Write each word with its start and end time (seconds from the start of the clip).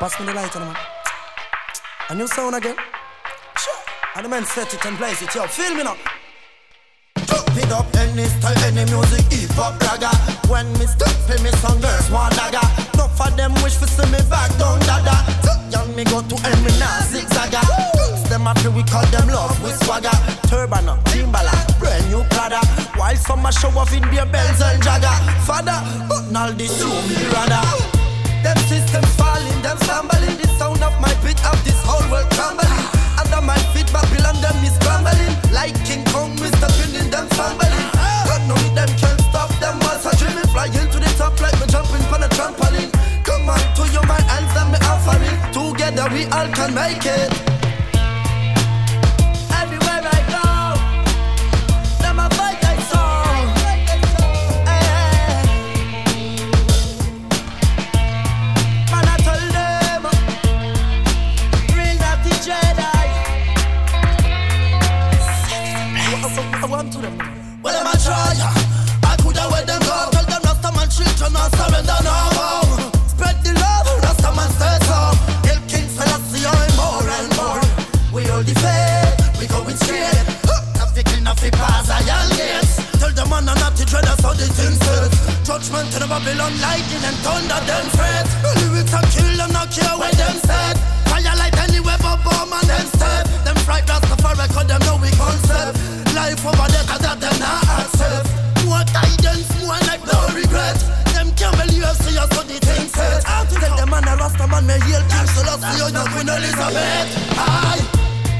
Pass 0.00 0.18
me 0.18 0.24
the 0.24 0.32
light 0.32 0.56
on 0.56 0.62
man. 0.62 0.76
A 2.08 2.14
new 2.14 2.26
sound 2.26 2.56
again. 2.56 2.74
Sure. 3.54 3.80
And 4.16 4.24
the 4.24 4.30
man 4.30 4.46
set 4.46 4.72
it 4.72 4.82
and 4.86 4.96
place 4.96 5.20
it. 5.20 5.34
Yo, 5.34 5.44
feel 5.44 5.74
me 5.74 5.84
now. 5.84 5.94
Pick 7.52 7.68
up 7.68 7.84
any 8.00 8.24
style, 8.24 8.56
any 8.64 8.88
music, 8.88 9.28
hip 9.28 9.52
hop 9.60 9.76
ragga. 9.84 10.08
When 10.48 10.72
me 10.80 10.88
step 10.88 11.12
in 11.28 11.44
me 11.44 11.52
song, 11.60 11.84
girls 11.84 12.08
want 12.08 12.32
dagger. 12.32 12.64
Enough 12.96 13.20
of 13.20 13.36
them 13.36 13.52
wish 13.60 13.76
for 13.76 13.84
see 13.84 14.08
me 14.08 14.24
back 14.32 14.48
down 14.56 14.80
dada. 14.88 15.20
Young 15.68 15.92
me 15.94 16.04
go 16.08 16.24
to 16.24 16.36
Henry 16.48 16.72
now 16.80 17.04
zigzagga. 17.04 17.60
Them 18.32 18.48
happy 18.48 18.72
we 18.72 18.80
call 18.88 19.04
them 19.12 19.28
love 19.28 19.52
with 19.60 19.76
swagger. 19.84 20.16
Turban, 20.48 20.88
Timberland, 21.12 21.76
brand 21.76 22.08
new 22.08 22.24
Prada. 22.32 22.64
While 22.96 23.16
some 23.16 23.44
a 23.44 23.52
show 23.52 23.68
off 23.76 23.92
in 23.92 24.08
their 24.08 24.24
bells 24.24 24.64
and 24.64 24.80
jagger. 24.80 25.12
Father, 25.44 25.76
but 26.08 26.24
all 26.32 26.52
this 26.56 26.80
room 26.80 27.04
me 27.04 27.28
rather. 27.36 27.89
Them 28.70 28.78
systems 28.86 29.16
falling, 29.16 29.62
them 29.62 29.76
stumbling. 29.78 30.38
The 30.38 30.46
sound 30.54 30.80
of 30.80 30.94
my 31.00 31.10
beat 31.26 31.42
of 31.44 31.58
this 31.64 31.74
whole 31.82 32.06
world 32.06 32.30
crumbling. 32.30 32.70
Under 33.18 33.42
my 33.42 33.58
feet, 33.74 33.90
Babylon 33.92 34.38
them 34.38 34.54
is 34.62 34.78
crumbling. 34.78 35.34
Like 35.50 35.74
King 35.84 36.04
Kong, 36.14 36.30
Mr. 36.36 36.70
Pinning 36.78 37.10
them 37.10 37.26
fumbling. 37.34 37.90
But 38.30 38.46
no, 38.46 38.54
them 38.78 38.86
can't 38.94 39.20
stop 39.26 39.50
them. 39.58 39.74
Once 39.82 40.06
I 40.06 40.14
dream 40.14 40.38
flying 40.54 40.86
to 40.86 40.98
the 41.02 41.10
top 41.18 41.34
like 41.40 41.58
me 41.58 41.66
jumping 41.66 42.06
on 42.14 42.22
a 42.22 42.28
trampoline. 42.30 42.94
Come 43.24 43.50
on, 43.50 43.58
to 43.58 43.90
your 43.90 44.06
my 44.06 44.20
hands 44.30 44.54
and 44.54 44.70
me 44.70 44.78
offering. 44.86 45.34
Together 45.50 46.06
we 46.14 46.30
all 46.30 46.46
can 46.54 46.72
make 46.72 47.02
it. 47.02 47.59
Babylon, 86.10 86.50
lightning 86.58 87.06
and 87.06 87.14
thunder, 87.22 87.62
them 87.70 87.86
fret. 87.94 88.26
The 88.42 88.50
lyrics 88.66 88.90
are 88.90 89.06
kill 89.14 89.30
them, 89.38 89.54
not 89.54 89.70
care 89.70 89.94
where 89.94 90.10
them 90.18 90.42
set. 90.42 90.74
Fire 91.06 91.22
light 91.38 91.54
anywhere 91.70 92.02
but 92.02 92.18
bomb 92.26 92.50
and 92.50 92.66
them 92.66 92.86
step. 92.98 93.30
Them 93.46 93.54
fright 93.62 93.86
Rastafari, 93.86 94.50
cause 94.50 94.66
them 94.66 94.82
know 94.82 94.98
we 94.98 95.14
concept. 95.14 95.78
Life 96.18 96.42
over 96.42 96.66
there, 96.66 96.82
cause 96.90 97.06
that 97.06 97.22
them 97.22 97.30
not 97.38 97.62
accept. 97.78 98.26
More 98.66 98.82
guidance, 98.90 99.46
more 99.62 99.78
like 99.86 100.02
no 100.02 100.18
regret. 100.34 100.82
Them 101.14 101.30
can't 101.38 101.54
believe 101.54 101.86
see 102.02 102.18
us, 102.18 102.26
so 102.34 102.42
the 102.42 102.58
things 102.58 102.90
set. 102.90 103.22
Tell 103.22 103.76
them 103.78 103.94
man 103.94 104.02
a 104.10 104.18
Rasta 104.18 104.50
man, 104.50 104.66
may 104.66 104.82
heal 104.90 105.06
King 105.06 105.30
Selassie, 105.30 105.78
oh, 105.78 105.94
no 105.94 106.02
Queen 106.10 106.26
Elizabeth. 106.26 107.06
Aye. 107.38 107.86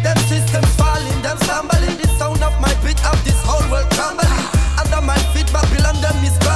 Them 0.02 0.18
systems 0.26 0.74
falling, 0.74 1.22
them 1.22 1.38
stumbling. 1.46 1.94
The 2.02 2.10
sound 2.18 2.42
of 2.42 2.50
my 2.58 2.74
beat 2.82 2.98
of 3.06 3.14
this 3.22 3.38
whole 3.46 3.62
world 3.70 3.86
crumbling. 3.94 4.42
Under 4.74 5.06
my 5.06 5.14
feet, 5.30 5.46
Babylon, 5.54 6.02
them 6.02 6.18
is. 6.26 6.50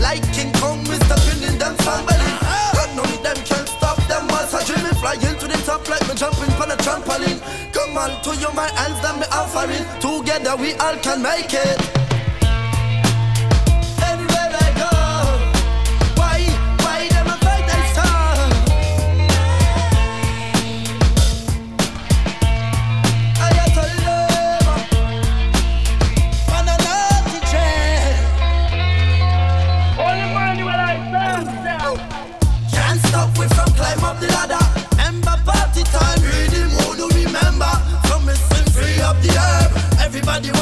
Like 0.00 0.22
King 0.32 0.52
Kong, 0.54 0.82
Mr. 0.84 1.16
Pinning, 1.26 1.58
them 1.58 1.74
fumbling. 1.78 2.38
But 2.72 2.90
none 2.94 3.04
of 3.04 3.22
them 3.22 3.36
can 3.44 3.66
stop 3.66 3.98
them 4.08 4.26
once 4.28 4.54
I 4.54 4.64
dream 4.64 4.94
flying 4.94 5.20
to 5.20 5.46
the 5.46 5.60
top 5.66 5.88
like 5.88 6.06
me 6.08 6.14
jumping 6.14 6.52
on 6.62 6.70
a 6.70 6.76
trampoline. 6.76 7.40
Come 7.72 7.98
on, 7.98 8.22
to 8.22 8.36
you 8.36 8.52
my 8.54 8.68
hands, 8.78 9.00
them 9.02 9.18
me 9.20 9.26
offering. 9.32 9.84
Together 10.00 10.56
we 10.56 10.74
all 10.74 10.96
can 10.96 11.22
make 11.22 11.52
it. 11.52 12.07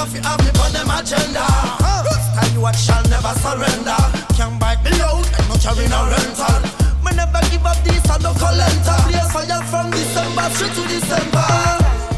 Want 0.06 0.22
to 0.22 0.28
have 0.28 0.38
me 0.38 0.60
on 0.62 0.70
them 0.70 0.90
agenda. 0.94 1.42
Tell 1.42 2.50
you 2.54 2.60
what 2.60 2.76
shall 2.76 3.02
never 3.10 3.34
surrender. 3.42 3.98
Can't 4.38 4.54
bite 4.60 4.78
me 4.84 4.94
loud, 5.02 5.26
and 5.34 5.48
no 5.50 5.58
carry 5.58 5.90
no 5.90 6.06
rental. 6.06 6.62
Me 7.02 7.10
never 7.10 7.42
give 7.50 7.66
up 7.66 7.74
this, 7.82 8.06
I 8.06 8.18
no 8.22 8.30
collector. 8.38 8.94
Blaze 9.10 9.26
fire 9.34 9.62
from 9.66 9.90
December 9.90 10.46
straight 10.54 10.78
to 10.78 10.86
December. 10.86 11.42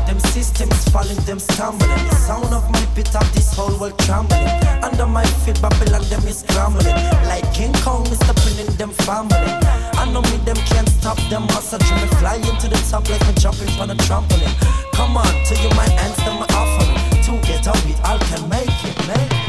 Them 0.04 0.20
systems 0.20 0.84
falling, 0.92 1.16
them 1.24 1.38
stumbling. 1.38 1.88
The 2.12 2.16
sound 2.28 2.52
of 2.52 2.68
my 2.70 2.84
beat 2.94 3.14
up 3.16 3.24
this 3.32 3.56
whole 3.56 3.72
world 3.80 3.98
trembling. 4.00 4.44
Under 4.84 5.06
my 5.06 5.24
feet, 5.48 5.56
Babylon, 5.62 6.04
them 6.12 6.28
is 6.28 6.44
scrambling. 6.44 6.92
Like 7.24 7.48
King 7.54 7.72
Kong, 7.80 8.04
Mr. 8.04 8.36
Pinning, 8.44 8.68
them 8.76 8.92
fumbling. 9.08 9.56
I 9.96 10.04
know 10.12 10.20
me, 10.28 10.36
them 10.44 10.60
can't 10.68 10.88
stop 10.88 11.16
them. 11.32 11.48
Dream 11.48 12.00
me 12.04 12.08
flying 12.20 12.44
to 12.44 12.68
the 12.68 12.76
top 12.90 13.08
like 13.08 13.24
me 13.24 13.32
jumping 13.40 13.72
on 13.80 13.88
a 13.90 13.96
trampoline. 14.04 14.52
Come 14.92 15.16
on, 15.16 15.24
to 15.24 15.54
you, 15.56 15.70
my 15.72 15.88
hands, 15.88 16.16
them 16.20 16.44
offering. 16.52 16.97
Together 17.28 17.72
we 17.84 17.92
all 18.04 18.18
can 18.20 18.48
make 18.48 18.84
it. 18.84 19.08
Anywhere 19.10 19.47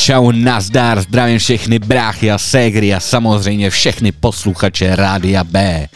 Čau, 0.00 0.32
nazdar, 0.32 1.00
zdravím 1.00 1.38
všechny 1.38 1.78
bráchy 1.78 2.30
a 2.30 2.38
ségry 2.38 2.94
a 2.94 3.00
samozřejmě 3.00 3.70
všechny 3.70 4.12
posluchače 4.12 4.96
Rádia 4.96 5.44
B. 5.44 5.88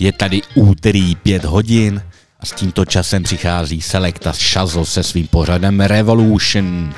Je 0.00 0.12
tady 0.12 0.40
úterý 0.54 1.16
5 1.16 1.44
hodin 1.44 2.02
a 2.40 2.46
s 2.46 2.52
tímto 2.52 2.84
časem 2.84 3.22
přichází 3.22 3.80
Selecta 3.80 4.32
Shazzo 4.32 4.84
se 4.84 5.02
svým 5.02 5.26
pořadem 5.26 5.80
Revolution. 5.80 6.94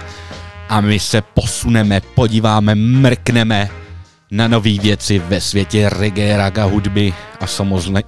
A 0.68 0.80
my 0.80 0.98
se 0.98 1.22
posuneme, 1.22 2.00
podíváme, 2.14 2.74
mrkneme 2.74 3.68
na 4.30 4.48
nové 4.48 4.78
věci 4.78 5.18
ve 5.18 5.40
světě 5.40 5.88
reggae, 5.88 6.36
raga 6.36 6.64
hudby 6.64 7.14
a 7.40 7.46
samozřejmě, 7.46 8.02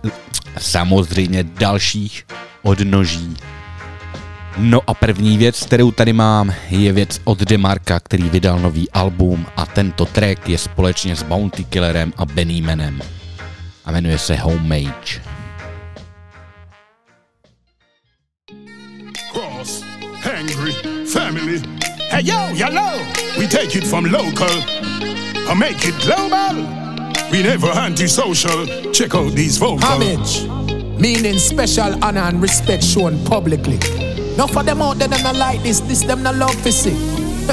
samozřejmě 0.59 1.45
dalších 1.45 2.27
odnoží. 2.63 3.37
No 4.59 4.81
a 4.87 4.95
první 4.95 5.39
věc, 5.39 5.63
kterou 5.63 5.91
tady 5.91 6.13
mám, 6.13 6.55
je 6.71 6.93
věc 6.93 7.21
od 7.25 7.39
Demarka, 7.39 8.01
který 8.01 8.29
vydal 8.29 8.59
nový 8.59 8.91
album 8.91 9.47
a 9.57 9.67
tento 9.67 10.05
track 10.05 10.49
je 10.49 10.59
společně 10.59 11.17
s 11.17 11.23
Bounty 11.23 11.65
Killerem 11.65 12.13
a 12.17 12.25
Bennymanem. 12.25 13.01
A 13.85 13.93
jmenuje 13.93 14.19
se 14.19 14.37
Homemade. 14.37 15.23
Cross, 19.33 19.85
hungry, 20.23 20.73
family. 21.13 21.63
Hey 22.11 22.23
yo, 22.25 22.49
yellow. 22.55 23.01
We 23.39 23.49
take 23.49 23.79
it 23.79 23.85
from 23.87 24.05
local 24.05 24.63
and 25.51 25.59
make 25.59 25.89
it 25.89 25.95
global. 26.05 26.83
We 27.31 27.43
never 27.43 27.71
antisocial. 27.71 28.67
Check 28.93 29.15
out 29.15 29.35
these 29.35 29.59
vocals. 29.59 29.85
Homage, 29.85 30.62
meaning 30.99 31.39
special 31.39 32.03
honor 32.05 32.21
and 32.21 32.41
respect 32.41 32.83
shown 32.85 33.25
publicly. 33.25 33.79
Now 34.37 34.47
for 34.47 34.63
them 34.63 34.83
out 34.83 34.99
there 34.99 35.09
that 35.09 35.23
not 35.23 35.37
like 35.37 35.63
this, 35.63 35.81
this 35.81 36.03
them 36.03 36.23
not 36.23 36.37
love 36.37 36.63
to 36.63 36.73
see. 36.73 36.95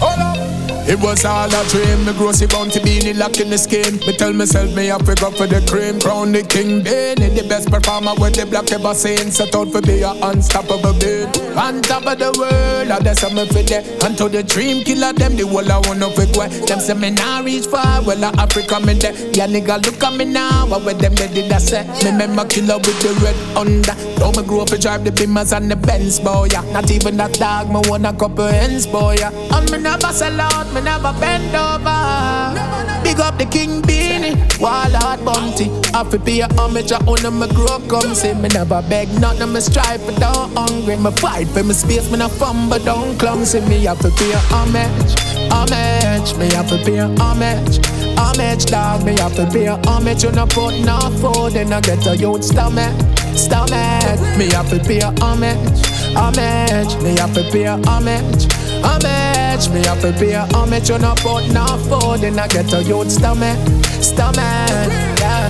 Hold 0.00 0.18
up. 0.20 0.43
It 0.86 1.00
was 1.00 1.24
all 1.24 1.48
a 1.48 1.64
dream, 1.68 2.04
me 2.04 2.12
grossy 2.12 2.46
bounty 2.46 2.80
beanie 2.80 3.16
locked 3.16 3.40
in 3.40 3.44
the 3.44 3.44
in 3.44 3.50
the 3.50 3.58
skin. 3.58 3.96
Me 4.06 4.16
tell 4.16 4.32
myself 4.32 4.74
me 4.74 4.86
have 4.86 5.04
to 5.04 5.14
go 5.14 5.30
for 5.30 5.46
the 5.46 5.60
cream, 5.68 6.00
crown 6.00 6.32
the 6.32 6.42
king 6.42 6.82
Benny, 6.82 7.28
the 7.28 7.46
best 7.48 7.70
performer 7.70 8.14
with 8.18 8.34
the 8.34 8.46
black 8.46 8.72
ever 8.72 8.94
seen. 8.94 9.30
Set 9.30 9.54
out 9.54 9.68
for 9.70 9.80
be 9.82 10.00
a 10.02 10.10
unstoppable 10.24 10.96
beat. 10.96 11.28
On 11.56 11.82
top 11.82 12.06
of 12.06 12.18
the 12.18 12.32
world, 12.34 12.90
I 12.90 12.98
just 13.04 13.22
me 13.32 13.46
for 13.46 13.62
there. 13.62 13.84
And 14.04 14.16
to 14.18 14.28
the 14.28 14.42
dream 14.42 14.82
killer, 14.84 15.12
them 15.12 15.36
the 15.36 15.46
whole 15.46 15.70
I 15.70 15.78
wanna 15.86 16.10
fi 16.10 16.24
go. 16.32 16.48
Them 16.66 16.80
say 16.80 16.94
me 16.94 17.10
nah 17.10 17.40
reach 17.40 17.66
far, 17.66 18.02
well 18.02 18.24
a 18.24 18.32
Africa 18.40 18.80
me 18.80 18.94
there. 18.94 19.14
Yeah 19.32 19.46
nigga 19.46 19.84
look 19.84 20.02
at 20.02 20.14
me 20.16 20.24
now, 20.24 20.66
what 20.66 20.84
with 20.84 20.98
them 20.98 21.14
they 21.14 21.28
did 21.28 21.52
I 21.52 21.58
say? 21.58 21.84
Me 22.02 22.10
remember 22.10 22.44
killer 22.48 22.78
with 22.78 22.98
the 23.04 23.12
red 23.20 23.36
under. 23.56 23.94
Now 24.18 24.32
me 24.32 24.46
grow 24.46 24.62
up 24.62 24.68
to 24.68 24.78
drive 24.78 25.04
the 25.04 25.10
Beamers 25.10 25.52
and 25.56 25.70
the 25.70 25.76
Benz 25.76 26.18
boy. 26.18 26.48
Yeah. 26.50 26.64
Not 26.72 26.90
even 26.90 27.16
that 27.18 27.34
dog, 27.34 27.68
me 27.68 27.80
want 27.88 28.06
a 28.06 28.12
couple 28.12 28.46
ends 28.48 28.86
boy. 28.86 29.16
Yeah. 29.18 29.30
And 29.54 29.70
me 29.70 29.78
never 29.78 30.12
sell 30.12 30.40
out 30.40 30.72
me 30.74 30.80
never 30.80 31.12
bend 31.20 31.54
over. 31.54 32.74
Big 33.04 33.20
up 33.20 33.38
the 33.38 33.46
King 33.46 33.80
Beanie, 33.82 34.34
Wallard 34.58 35.24
Bounty. 35.24 35.70
I 35.94 36.02
fi 36.04 36.18
pay 36.18 36.40
a 36.40 36.48
homage, 36.54 36.90
I 36.90 36.98
own 37.06 37.38
me 37.38 37.46
grow 37.54 37.78
come. 37.88 38.14
Say 38.14 38.34
me 38.34 38.48
never 38.48 38.82
beg, 38.88 39.08
nothing 39.20 39.52
me 39.52 39.60
strive 39.60 40.02
for, 40.02 40.12
don't 40.18 40.50
hungry. 40.56 40.96
Me 40.96 41.10
fight 41.12 41.46
for 41.48 41.62
me 41.62 41.74
space, 41.74 42.10
me 42.10 42.18
no 42.18 42.28
fumble, 42.28 42.78
don't 42.80 43.16
clumsy. 43.18 43.60
Me 43.60 43.84
have 43.84 44.00
to 44.00 44.10
pay 44.10 44.32
a 44.32 44.38
homage, 44.50 45.14
homage. 45.52 46.34
Me 46.38 46.52
have 46.54 46.68
to 46.68 46.78
pay 46.84 46.98
a 46.98 47.06
homage. 47.22 47.78
Homage, 48.18 48.64
dog, 48.66 49.04
me 49.04 49.16
have 49.18 49.34
to 49.36 49.46
pay 49.46 49.66
a 49.66 49.76
homage. 49.86 50.24
You 50.24 50.32
no 50.32 50.46
put 50.46 50.74
no 50.80 50.98
food, 51.20 51.52
then 51.52 51.72
I 51.72 51.80
get 51.80 52.06
a 52.06 52.16
youth 52.16 52.42
stomach, 52.42 52.94
stomach. 53.36 54.18
Me 54.38 54.50
have 54.50 54.68
to 54.70 54.80
pay 54.80 55.00
a 55.00 55.10
homage, 55.20 55.86
homage. 56.16 56.96
Me 57.02 57.16
have 57.18 57.34
to 57.34 57.42
pay 57.52 57.64
a 57.64 57.76
homage, 57.86 58.46
homage. 58.84 59.68
Me 59.70 59.80
have 59.84 60.00
to 60.00 60.12
pay 60.12 60.32
a 60.32 60.44
homage. 60.52 60.90
You 60.90 60.98
no 60.98 61.14
put 61.16 61.48
no 61.52 61.66
food, 61.88 62.20
then 62.20 62.38
I 62.38 62.46
get 62.48 62.72
a 62.72 62.82
youth 62.82 63.10
stomach, 63.10 63.58
stomach. 64.02 64.92
Yeah. 65.18 65.48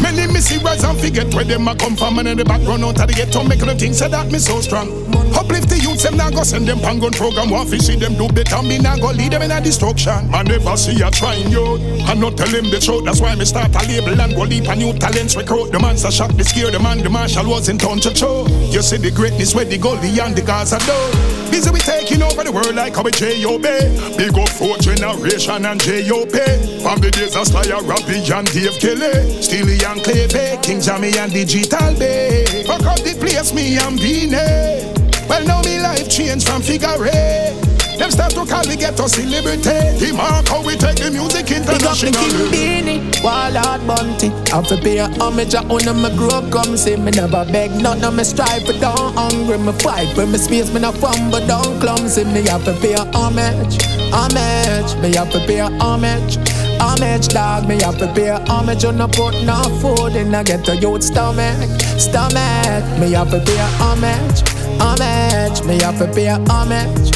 Many 0.00 0.26
me 0.32 0.40
see 0.40 0.58
rise 0.58 0.82
and 0.82 0.98
forget 0.98 1.32
where 1.34 1.44
them 1.44 1.68
a 1.68 1.76
come 1.76 1.94
from 1.94 2.18
and 2.18 2.28
in 2.28 2.38
the 2.38 2.44
background 2.44 2.82
out 2.84 2.98
of 3.00 3.06
the 3.06 3.12
ghetto 3.12 3.44
make 3.44 3.60
them 3.60 3.76
think 3.76 3.94
say 3.94 4.08
that 4.08 4.32
me 4.32 4.38
so 4.38 4.60
strong. 4.60 4.88
Uplift 5.36 5.68
the 5.68 5.78
youths, 5.78 6.02
them 6.02 6.16
now 6.16 6.30
go 6.30 6.42
send 6.42 6.66
them 6.66 6.80
pan 6.80 6.98
gun 6.98 7.12
program. 7.12 7.50
Want 7.50 7.68
fi 7.68 7.78
see 7.78 7.96
them 7.96 8.14
do 8.16 8.26
better, 8.28 8.62
me 8.62 8.78
now 8.78 8.96
go 8.96 9.10
lead 9.12 9.32
them 9.32 9.42
in 9.42 9.50
a 9.50 9.60
destruction. 9.60 10.30
Man 10.30 10.46
never 10.46 10.76
see 10.76 11.00
a 11.02 11.10
trying 11.10 11.50
you. 11.50 11.78
I 12.08 12.14
not 12.14 12.36
tell 12.36 12.48
him 12.48 12.70
the 12.70 12.80
truth, 12.80 13.04
that's 13.04 13.20
why 13.20 13.34
me 13.36 13.44
start 13.44 13.76
a 13.76 13.86
label 13.86 14.18
and 14.18 14.34
go 14.34 14.42
leap 14.42 14.68
a 14.68 14.74
new 14.74 14.92
talents 14.94 15.36
recruit. 15.36 15.70
The 15.70 15.78
man's 15.78 16.04
a 16.04 16.10
shock, 16.10 16.32
the 16.32 16.44
scare, 16.44 16.70
the 16.70 16.80
man, 16.80 16.98
the 16.98 17.10
marshal 17.10 17.46
was 17.46 17.68
in 17.68 17.78
town 17.78 18.00
to 18.00 18.14
show. 18.14 18.46
You 18.72 18.82
see 18.82 18.96
the 18.96 19.10
greatness 19.10 19.54
where 19.54 19.66
the 19.66 19.78
goldie 19.78 20.18
and 20.18 20.34
the 20.34 20.42
Gaza 20.42 20.78
do. 20.80 21.29
Busy 21.50 21.70
we 21.70 21.80
taking 21.80 22.22
over 22.22 22.44
the 22.44 22.52
world 22.52 22.74
like 22.74 22.94
how 22.94 23.02
we 23.02 23.10
J.O.B. 23.10 24.16
Big 24.16 24.36
up 24.38 24.48
four 24.48 24.76
generation 24.78 25.64
and 25.66 25.80
J.O.P. 25.80 26.80
From 26.82 27.00
the 27.00 27.10
days 27.10 27.36
of 27.36 27.46
Slayer, 27.46 27.82
Rappy 27.82 28.22
and 28.30 28.46
Dave 28.52 28.78
Kelly. 28.78 29.42
Steely 29.42 29.78
and 29.84 30.02
Cleve, 30.02 30.62
King 30.62 30.80
Jammy 30.80 31.16
and 31.18 31.32
Digital 31.32 31.94
B. 31.94 32.64
Fuck 32.64 32.86
up 32.86 33.00
the 33.00 33.16
place, 33.18 33.52
me 33.52 33.78
and 33.78 33.98
Beanie. 33.98 35.28
Well, 35.28 35.44
now 35.44 35.62
me 35.62 35.80
life 35.80 36.08
changed 36.08 36.46
from 36.48 36.62
figure 36.62 37.06
eight. 37.06 37.69
Them 38.00 38.10
start 38.10 38.32
to 38.32 38.46
call 38.46 38.64
me 38.64 38.76
ghetto 38.76 39.06
celebrity. 39.06 39.76
The 40.00 40.14
mark 40.16 40.48
how 40.48 40.64
we 40.64 40.72
take 40.74 40.96
the 40.96 41.10
music 41.12 41.44
Big 41.52 41.68
up 41.68 41.76
the 41.76 42.08
King 42.08 42.32
international. 42.32 42.48
Beanie, 42.48 43.22
Wallard 43.22 43.84
Bounty. 43.86 44.32
I 44.48 44.62
fi 44.64 44.76
pay 44.80 44.98
a 45.04 45.06
homage, 45.20 45.54
I 45.54 45.60
own 45.68 45.84
me 46.00 46.08
grow 46.16 46.40
come. 46.48 46.78
Say 46.78 46.96
me 46.96 47.10
never 47.10 47.44
beg, 47.52 47.76
nothing 47.76 48.16
me 48.16 48.24
strive 48.24 48.64
for, 48.64 48.72
don't 48.80 49.12
hungry. 49.12 49.58
Me 49.58 49.72
fight 49.84 50.08
for 50.16 50.24
me 50.24 50.38
space, 50.38 50.72
me 50.72 50.80
no 50.80 50.92
fumble, 50.92 51.44
don't 51.46 51.78
clumsy. 51.78 52.24
Me 52.24 52.40
have 52.48 52.64
to 52.64 52.72
pay 52.80 52.94
a 52.94 53.04
homage, 53.12 53.76
homage. 54.16 54.96
Me 55.02 55.12
have 55.16 55.30
to 55.32 55.40
pay 55.44 55.60
a 55.60 55.68
homage. 55.84 56.38
Homage, 56.80 57.28
dog, 57.28 57.68
me 57.68 57.76
have 57.82 57.98
to 57.98 58.08
pay 58.14 58.28
a 58.28 58.40
homage. 58.48 58.82
You 58.82 58.92
no 58.92 59.08
put 59.08 59.36
no 59.44 59.60
food 59.84 60.16
in, 60.16 60.34
I 60.34 60.42
get 60.42 60.66
a 60.68 60.76
youth 60.76 61.02
stomach, 61.02 61.68
stomach. 62.00 62.80
Me 62.98 63.12
have 63.12 63.28
to 63.28 63.40
pay 63.44 63.60
a 63.60 63.68
homage, 63.76 64.40
homage. 64.80 65.60
Me 65.68 65.76
have 65.84 65.98
to 65.98 66.08
pay 66.14 66.28
a 66.28 66.38
homage, 66.48 67.12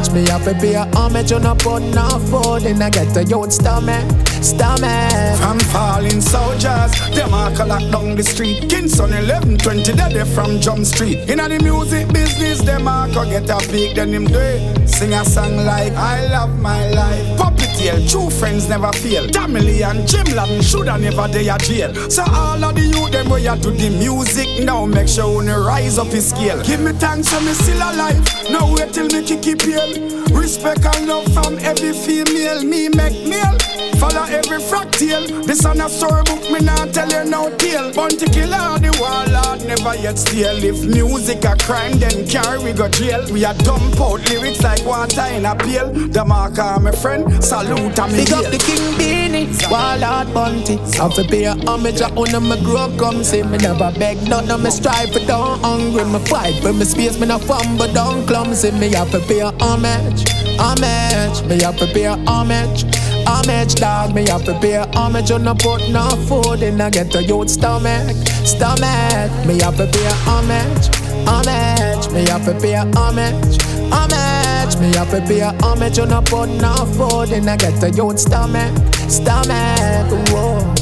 homage. 0.00 0.12
Me 0.12 0.28
have 0.30 0.44
to 0.44 0.54
pay 0.54 0.74
a 0.74 0.84
homage. 0.96 1.30
You 1.30 1.40
no 1.40 1.54
put 1.54 1.82
no 1.82 2.08
food 2.18 2.66
in, 2.66 2.82
I 2.82 2.90
get 2.90 3.16
a 3.16 3.24
youth 3.24 3.52
stomach, 3.52 4.04
stomach. 4.42 5.38
From 5.38 5.58
falling 5.60 6.20
soldiers, 6.20 6.92
them 7.14 7.34
a 7.34 7.52
collect 7.56 7.90
down 7.90 8.16
the 8.16 8.22
street. 8.22 8.68
Kingston 8.68 9.12
11, 9.12 9.58
20, 9.58 9.92
they 9.92 10.12
they 10.12 10.24
from 10.24 10.60
Jump 10.60 10.84
Street. 10.84 11.28
Inna 11.28 11.48
the 11.48 11.58
music 11.62 12.08
business, 12.12 12.60
them 12.62 12.88
a 12.88 13.10
go 13.12 13.24
get 13.24 13.48
a 13.50 13.58
big, 13.70 13.96
then 13.96 14.12
him 14.12 14.26
do. 14.26 14.86
Sing 14.86 15.12
a 15.12 15.24
song 15.24 15.56
like 15.56 15.92
I 15.92 16.26
love 16.28 16.58
my 16.60 16.88
life. 16.90 17.38
Puppet 17.38 17.70
tail, 17.78 18.06
true 18.08 18.30
friends 18.30 18.68
never 18.68 18.92
fail. 18.92 19.26
Tamily 19.28 19.82
and 19.82 20.06
Jim 20.06 20.24
Laden 20.34 20.62
shoulda 20.62 20.98
never 20.98 21.28
dey 21.28 21.48
a 21.48 21.58
jail. 21.58 21.94
So 22.10 22.22
all 22.26 22.62
of 22.64 22.74
the 22.74 22.82
youth 22.82 23.12
them 23.12 23.28
way 23.28 23.44
do 23.60 23.70
the 23.70 23.90
music 23.98 24.64
now, 24.64 24.86
make 24.86 25.08
sure 25.08 25.42
you 25.42 25.54
rise 25.54 25.98
up 25.98 26.08
his 26.08 26.30
scale. 26.30 26.62
Give 26.62 26.80
me 26.80 26.92
thanks, 26.92 27.32
I'm 27.32 27.46
still 27.54 27.76
alive. 27.76 28.20
Now 28.50 28.72
wait 28.74 28.92
till 28.92 29.06
me 29.06 29.22
kick 29.22 29.46
it. 29.46 29.89
Respect 30.32 30.84
and 30.84 31.06
love 31.08 31.32
from 31.32 31.58
every 31.60 31.92
female, 31.92 32.62
me 32.64 32.88
make 32.88 33.26
meal. 33.26 33.56
Follow 33.98 34.24
every 34.24 34.58
fractal. 34.58 35.46
This 35.46 35.64
on 35.64 35.80
a 35.80 35.88
storybook, 35.88 36.50
me 36.50 36.60
not 36.60 36.92
tell 36.94 37.10
you 37.10 37.28
no 37.30 37.54
tale. 37.58 37.92
Bounty 37.92 38.26
killer, 38.26 38.78
the 38.78 38.90
warlord 38.98 39.66
never 39.66 39.94
yet 40.00 40.18
steal. 40.18 40.56
If 40.64 40.84
music 40.86 41.44
a 41.44 41.54
crime, 41.56 41.98
then 41.98 42.26
carry 42.26 42.58
we 42.62 42.72
go 42.72 42.88
jail. 42.88 43.22
We 43.32 43.44
a 43.44 43.52
dump 43.54 44.00
out 44.00 44.20
lyrics 44.28 44.62
like 44.62 44.84
water 44.86 45.26
in 45.32 45.44
a 45.44 45.54
pail. 45.54 45.92
The 45.92 46.24
marker, 46.24 46.80
my 46.80 46.92
friend, 46.92 47.44
salute 47.44 47.98
and 47.98 48.12
me 48.12 48.24
Big 48.24 48.32
up 48.32 48.44
the 48.44 48.58
King 48.58 48.84
Beanie. 48.96 49.46
I 49.70 51.08
fi 51.10 51.22
pay 51.28 51.44
a 51.44 51.54
homage, 51.68 52.00
I 52.00 52.10
own 52.14 52.48
me 52.48 52.56
grow 52.64 52.88
come. 52.98 53.22
Say 53.22 53.42
me 53.42 53.58
never 53.58 53.92
beg, 53.98 54.16
nothing 54.28 54.62
me 54.62 54.70
strive 54.70 55.12
for, 55.12 55.20
don't 55.26 55.60
hungry. 55.60 56.04
Me 56.04 56.18
fight 56.20 56.62
for 56.62 56.72
me 56.72 56.84
space, 56.84 57.18
me 57.20 57.26
no 57.26 57.38
fumble, 57.38 57.92
don't 57.92 58.26
clumsy. 58.26 58.70
Me 58.72 58.90
have 58.94 59.10
to 59.10 59.20
pay 59.20 59.40
a 59.40 59.52
homage, 59.80 60.28
homage. 60.58 61.42
Me 61.44 61.60
have 61.62 61.76
to 61.78 61.86
pay 61.86 62.04
a 62.04 62.16
homage. 62.26 62.84
Homage, 63.26 63.74
dog, 63.76 64.14
me 64.14 64.26
have 64.28 64.44
to 64.44 64.58
pay 64.60 64.74
a 64.74 64.86
homage. 64.94 65.30
You 65.30 65.38
no 65.38 65.54
put 65.54 65.88
no 65.90 66.10
food 66.26 66.62
in, 66.62 66.80
I 66.80 66.90
get 66.90 67.14
a 67.14 67.22
youth 67.22 67.48
stomach, 67.48 68.16
stomach. 68.44 69.30
Me 69.46 69.58
have 69.60 69.76
to 69.76 69.86
pay 69.86 70.06
a 70.06 70.14
homage, 70.28 70.88
homage. 71.26 72.10
Me 72.12 72.26
have 72.28 72.44
to 72.44 72.54
pay 72.60 72.74
a 72.74 72.84
homage, 72.94 73.62
homage. 73.92 74.76
Me 74.76 74.94
have 74.96 75.10
to 75.10 75.20
pay 75.26 75.40
a 75.40 75.52
homage. 75.62 75.98
You 75.98 76.06
no 76.06 76.20
put 76.22 76.48
no 76.48 76.74
food 76.96 77.32
in, 77.32 77.48
I 77.48 77.56
get 77.56 77.82
a 77.82 77.90
youth 77.90 78.18
stomach, 78.18 78.76
stomach. 79.08 80.30
Whoa. 80.30 80.79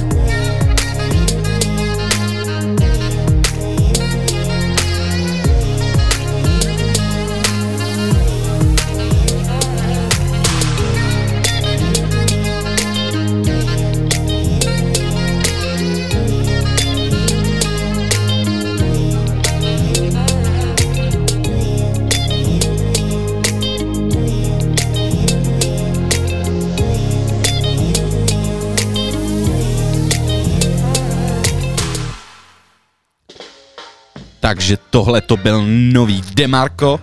Takže 34.48 34.78
tohle 34.90 35.20
to 35.20 35.36
byl 35.36 35.62
nový 35.66 36.22
Demarco 36.34 37.00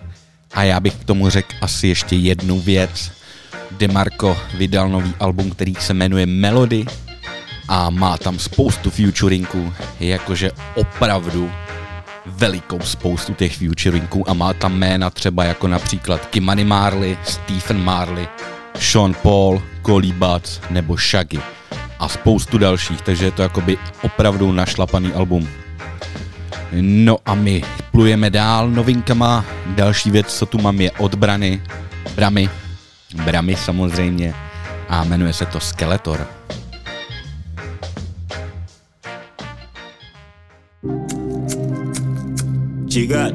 a 0.53 0.63
já 0.63 0.79
bych 0.79 0.95
k 0.95 1.03
tomu 1.03 1.29
řekl 1.29 1.55
asi 1.61 1.87
ještě 1.87 2.15
jednu 2.15 2.59
věc. 2.59 3.11
Demarco 3.71 4.37
vydal 4.57 4.89
nový 4.89 5.13
album, 5.19 5.51
který 5.51 5.75
se 5.75 5.93
jmenuje 5.93 6.25
Melody 6.25 6.85
a 7.67 7.89
má 7.89 8.17
tam 8.17 8.39
spoustu 8.39 8.89
featuringů, 8.89 9.73
jakože 9.99 10.51
opravdu 10.75 11.51
velikou 12.25 12.79
spoustu 12.79 13.33
těch 13.33 13.57
featuringů 13.57 14.29
a 14.29 14.33
má 14.33 14.53
tam 14.53 14.77
jména 14.77 15.09
třeba 15.09 15.43
jako 15.43 15.67
například 15.67 16.25
Kimani 16.25 16.63
Marley, 16.63 17.17
Stephen 17.23 17.83
Marley, 17.83 18.27
Sean 18.79 19.15
Paul, 19.21 19.61
Buds 20.13 20.61
nebo 20.69 20.97
Shaggy 20.97 21.39
a 21.99 22.09
spoustu 22.09 22.57
dalších, 22.57 23.01
takže 23.01 23.25
je 23.25 23.31
to 23.31 23.41
jakoby 23.41 23.77
opravdu 24.01 24.51
našlapaný 24.51 25.13
album. 25.13 25.64
No 26.81 27.17
a 27.25 27.35
my 27.35 27.61
plujeme 27.91 28.29
dál 28.29 28.69
novinkama. 28.69 29.45
Další 29.65 30.11
věc, 30.11 30.37
co 30.37 30.45
tu 30.45 30.57
mám, 30.57 30.81
je 30.81 30.91
od 30.91 31.15
Brany. 31.15 31.61
Bramy. 32.15 32.49
Bramy 33.25 33.55
samozřejmě. 33.55 34.33
A 34.89 35.03
jmenuje 35.03 35.33
se 35.33 35.45
to 35.45 35.59
Skeletor. 35.59 36.27
Jigat. 42.89 43.33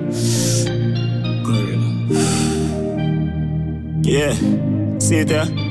Yeah, 4.03 4.35
see 4.99 5.21
it 5.21 5.29
there? 5.29 5.70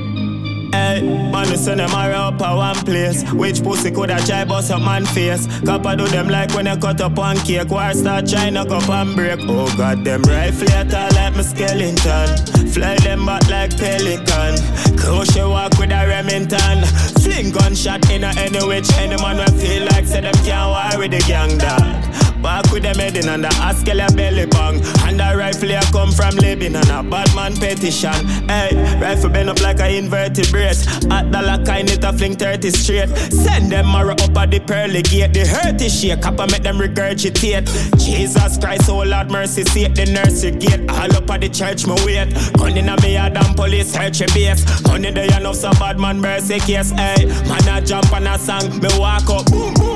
Hey, 0.72 1.02
man, 1.02 1.48
listen 1.48 1.78
them 1.78 1.90
are 1.94 2.12
up 2.12 2.40
at 2.40 2.54
one 2.54 2.76
place. 2.84 3.24
Which 3.32 3.62
pussy 3.62 3.90
coulda 3.90 4.18
try 4.24 4.44
bust 4.44 4.70
up 4.70 4.82
man 4.82 5.04
face? 5.04 5.46
Copper 5.62 5.96
do 5.96 6.06
them 6.06 6.28
like 6.28 6.54
when 6.54 6.66
you 6.66 6.76
cut 6.76 7.00
up 7.00 7.16
one 7.16 7.36
cake. 7.38 7.70
War 7.70 7.92
start 7.92 8.28
trying 8.28 8.54
to 8.54 8.60
up 8.62 8.88
and 8.88 9.16
break. 9.16 9.40
Oh 9.42 9.74
god, 9.76 10.04
them 10.04 10.22
rifle 10.22 10.70
at 10.70 10.94
all 10.94 11.10
like 11.14 11.34
my 11.34 11.42
skeleton. 11.42 12.68
Fly 12.68 12.96
them 12.98 13.26
back 13.26 13.48
like 13.48 13.76
pelican. 13.76 14.56
Crochet 14.96 15.44
walk 15.44 15.76
with 15.78 15.90
a 15.90 16.06
Remington. 16.06 16.84
Fling 17.22 17.50
gunshot 17.50 18.08
in 18.10 18.24
a 18.24 18.28
any 18.38 18.64
which 18.64 18.90
any 18.98 19.16
man 19.16 19.38
will 19.38 19.58
feel 19.58 19.84
like 19.86 20.06
say 20.06 20.20
them 20.20 20.34
can't 20.44 20.70
war 20.70 21.00
with 21.00 21.10
the 21.10 21.18
gang 21.26 21.58
dog. 21.58 22.19
Walk 22.42 22.70
with 22.72 22.82
them 22.82 22.96
head 22.96 23.16
in 23.16 23.28
and 23.28 23.44
the 23.44 23.48
Askel 23.48 24.00
belly 24.16 24.46
bang. 24.46 24.76
And 25.06 25.20
the 25.20 25.36
rifle 25.36 25.72
I 25.72 25.80
come 25.92 26.12
from 26.12 26.36
Lebanon, 26.36 26.88
a 26.90 27.02
bad 27.02 27.34
man 27.34 27.54
petition. 27.54 28.26
Hey, 28.48 28.70
rifle 29.00 29.30
bend 29.30 29.50
up 29.50 29.60
like 29.60 29.80
a 29.80 29.96
inverted 29.96 30.50
brace. 30.50 30.86
At 31.10 31.30
the 31.30 31.42
lock, 31.42 31.68
I 31.68 31.82
need 31.82 32.00
to 32.02 32.12
fling 32.12 32.36
30 32.36 32.70
straight. 32.70 33.08
Send 33.30 33.72
them 33.72 33.86
marrow 33.86 34.14
up 34.14 34.36
at 34.36 34.50
the 34.50 34.60
pearly 34.60 35.02
gate. 35.02 35.34
The 35.34 35.46
hurt 35.46 35.80
is 35.80 35.98
shake 36.00 36.24
and 36.24 36.36
make 36.50 36.62
them 36.62 36.78
regurgitate. 36.78 37.68
Jesus 37.98 38.58
Christ, 38.58 38.88
oh 38.88 39.02
Lord, 39.02 39.30
mercy, 39.30 39.64
save 39.64 39.94
the 39.94 40.06
nursery 40.06 40.52
gate. 40.52 40.90
All 40.90 41.14
up 41.14 41.30
at 41.30 41.42
the 41.42 41.48
church, 41.48 41.86
my 41.86 41.94
wait. 42.04 42.32
Gun 42.54 42.76
in 42.76 42.88
a 42.88 43.00
me, 43.02 43.16
a 43.16 43.28
damn 43.28 43.54
police, 43.54 43.92
search 43.92 44.20
a 44.22 44.26
base. 44.32 44.64
Honey, 44.86 45.10
they 45.10 45.28
know 45.40 45.52
some 45.52 45.76
bad 45.78 45.98
man, 45.98 46.20
mercy 46.20 46.58
case. 46.60 46.90
Hey, 46.90 47.26
man, 47.26 47.68
I 47.68 47.80
jump 47.80 48.12
on 48.12 48.26
a 48.26 48.38
song, 48.38 48.80
me 48.80 48.88
walk 48.98 49.28
up, 49.28 49.46
boom, 49.50 49.74
boom. 49.74 49.89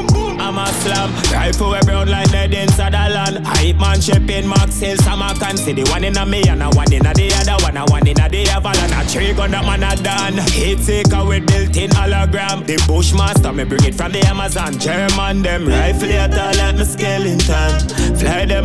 I'm 0.44 0.58
a 0.58 0.66
slam. 0.84 1.10
Rifle 1.32 1.70
we 1.70 1.80
brown 1.86 2.08
like 2.08 2.30
dead 2.30 2.52
inside 2.52 2.92
the 2.92 3.14
land. 3.14 3.46
Hype 3.46 3.76
man 3.76 3.98
shipping 3.98 4.46
Max 4.46 4.76
some 5.02 5.22
I 5.22 5.32
can 5.32 5.56
see 5.56 5.72
the 5.72 5.88
one 5.88 6.04
in 6.04 6.18
a 6.18 6.26
me 6.26 6.42
and 6.46 6.62
a 6.62 6.68
one 6.68 6.92
in 6.92 7.06
a 7.06 7.14
the 7.14 7.32
other 7.32 7.56
one, 7.64 7.78
a 7.78 7.84
one 7.86 8.06
in 8.06 8.20
a 8.20 8.28
the 8.28 8.44
other 8.52 8.68
a 8.68 9.04
three 9.08 9.32
gun 9.32 9.52
that 9.52 9.64
man 9.64 9.82
a 9.82 9.96
done. 9.96 10.36
Hit 10.52 10.84
taker 10.84 11.24
with 11.24 11.46
built-in 11.46 11.90
hologram. 11.90 12.66
The 12.66 12.76
Bushmaster 12.86 13.52
me 13.54 13.64
bring 13.64 13.84
it 13.84 13.94
from 13.94 14.12
the 14.12 14.20
Amazon. 14.26 14.78
German 14.78 15.40
them 15.40 15.66
rifle 15.66 16.10
it 16.10 16.36
all 16.36 16.52
like 16.60 16.76
me 16.76 16.84
skeleton. 16.84 18.03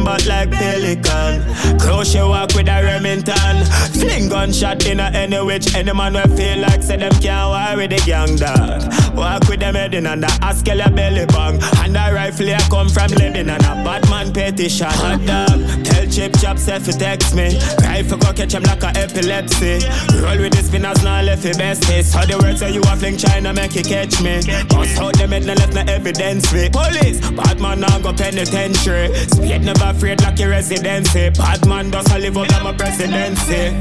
Back 0.09 0.25
like 0.25 0.51
pelican. 0.51 1.79
Your 2.13 2.29
walk 2.29 2.55
with 2.55 2.67
a 2.67 2.81
Remington. 2.81 3.65
Fling 3.93 4.29
gunshot 4.29 4.85
in 4.87 4.99
a 4.99 5.11
any 5.13 5.39
which 5.41 5.75
any 5.75 5.93
man 5.93 6.13
will 6.13 6.27
feel 6.35 6.57
like 6.59 6.81
say 6.81 6.97
them 6.97 7.11
can't 7.19 7.49
war 7.49 7.77
with 7.77 7.91
the 7.91 8.01
gang 8.05 8.35
dog. 8.35 8.81
Walk 9.15 9.47
with 9.49 9.59
them 9.59 9.75
head 9.75 9.93
in 9.93 10.07
and 10.07 10.23
the 10.23 10.27
Askel 10.41 10.79
belly 10.95 11.25
bang. 11.27 11.59
And 11.83 11.93
the 11.93 12.13
rifle 12.13 12.49
I 12.49 12.59
come 12.69 12.89
from 12.89 13.11
Lebanon, 13.11 13.59
a 13.59 13.83
bad 13.83 14.09
man 14.09 14.31
petition. 14.31 14.87
Hot 14.87 15.19
dog, 15.25 15.85
tell 15.85 16.07
Chip 16.07 16.39
Chop 16.39 16.57
self 16.57 16.85
to 16.85 16.93
text 16.93 17.35
me. 17.35 17.59
Rifle 17.83 18.17
go 18.17 18.33
catch 18.33 18.53
him 18.53 18.63
like 18.63 18.81
a 18.81 18.89
epilepsy. 18.97 19.85
Roll 20.23 20.39
with 20.39 20.53
the 20.55 20.63
spinners, 20.63 21.03
now 21.03 21.21
left 21.21 21.43
the 21.43 21.53
best 21.57 21.83
taste. 21.83 22.15
How 22.15 22.25
the 22.25 22.37
words 22.39 22.61
say 22.61 22.71
you 22.71 22.81
a 22.81 22.95
fling 22.95 23.17
China, 23.17 23.53
make 23.53 23.75
you 23.75 23.83
catch 23.83 24.21
me. 24.21 24.41
Bust 24.69 24.97
out 24.97 25.13
them 25.17 25.31
head, 25.31 25.45
no 25.45 25.53
left 25.53 25.73
no 25.73 25.81
evidence 25.81 26.49
free. 26.49 26.69
Police, 26.69 27.19
bad 27.31 27.59
man 27.59 27.81
now 27.81 27.99
go 27.99 28.13
penitentiary. 28.13 29.13
Speed 29.27 29.61
never 29.65 29.93
afraid 29.99 30.21
like 30.21 30.39
your 30.39 30.49
residency. 30.49 31.29
Bad 31.29 31.67
man 31.67 31.91
does 31.91 32.09
live 32.13 32.37
out 32.37 32.53
of 32.55 32.63
my 32.63 32.73
presidency. 32.73 33.75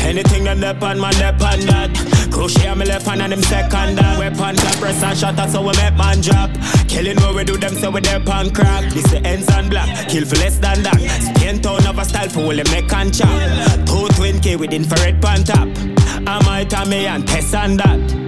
Anything 0.00 0.44
them 0.44 0.60
left 0.60 0.82
on 0.82 0.98
man, 0.98 1.12
left 1.20 1.42
on 1.42 1.60
that. 1.66 1.90
Crochet 2.32 2.74
me 2.74 2.86
left 2.86 3.06
hand 3.06 3.20
and 3.20 3.32
them 3.32 3.42
second 3.42 3.96
that. 3.96 4.18
Weapon 4.18 4.56
that 4.56 4.76
press 4.80 5.02
and 5.02 5.18
shot, 5.18 5.36
that's 5.36 5.52
how 5.52 5.60
we 5.60 5.76
make 5.76 5.96
man 5.96 6.20
drop. 6.22 6.50
Killing 6.88 7.16
what 7.16 7.34
we 7.34 7.44
do 7.44 7.58
them 7.58 7.74
so 7.74 7.90
we 7.90 8.00
their 8.00 8.20
pan 8.20 8.54
crack. 8.54 8.90
This 8.92 9.10
the 9.10 9.20
ends 9.26 9.48
and 9.50 9.68
black, 9.68 10.08
kill 10.08 10.24
for 10.24 10.36
less 10.36 10.56
than 10.58 10.82
that. 10.82 10.98
Spain 11.20 11.60
town 11.60 11.86
of 11.86 11.98
a 11.98 12.04
style 12.06 12.28
for 12.30 12.40
all 12.40 12.56
them 12.56 12.68
neck 12.72 12.90
and 12.92 13.14
chop. 13.14 13.86
Two 13.86 14.08
twin 14.16 14.40
K 14.40 14.56
with 14.56 14.72
infrared 14.72 15.20
pan 15.20 15.44
top. 15.44 15.68
I 16.26 16.42
might 16.46 16.72
have 16.72 16.88
me 16.88 17.06
and 17.06 17.28
test 17.28 17.54
on 17.54 17.76
that. 17.76 18.23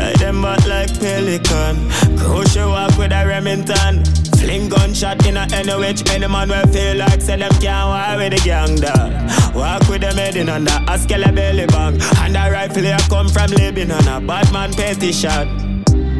Fly 0.00 0.12
them 0.14 0.40
back 0.40 0.66
like 0.66 0.98
pelican. 0.98 1.90
Crochet 2.16 2.64
walk 2.64 2.96
with 2.96 3.12
a 3.12 3.26
Remington. 3.26 4.02
Fling 4.38 4.70
gunshot 4.70 5.26
in 5.26 5.36
a 5.36 5.46
any 5.52 5.74
which 5.74 6.08
any 6.08 6.26
man 6.26 6.48
will 6.48 6.66
feel 6.68 6.96
like 6.96 7.20
say 7.20 7.36
them 7.36 7.52
can't 7.60 7.86
war 7.86 8.16
with 8.16 8.32
the 8.32 8.40
gang 8.42 8.76
dog. 8.76 9.54
Walk 9.54 9.86
with 9.90 10.00
them 10.00 10.16
head 10.16 10.36
in 10.36 10.48
and 10.48 10.66
the 10.66 10.70
Askel 10.88 11.22
belly 11.34 11.66
bang. 11.66 12.00
And 12.22 12.34
the 12.34 12.50
rifle 12.50 12.82
here 12.82 12.96
come 13.10 13.28
from 13.28 13.50
Lebanon. 13.50 14.08
A 14.08 14.20
bad 14.26 14.50
man 14.54 14.72
petty 14.72 15.12
shot. 15.12 15.46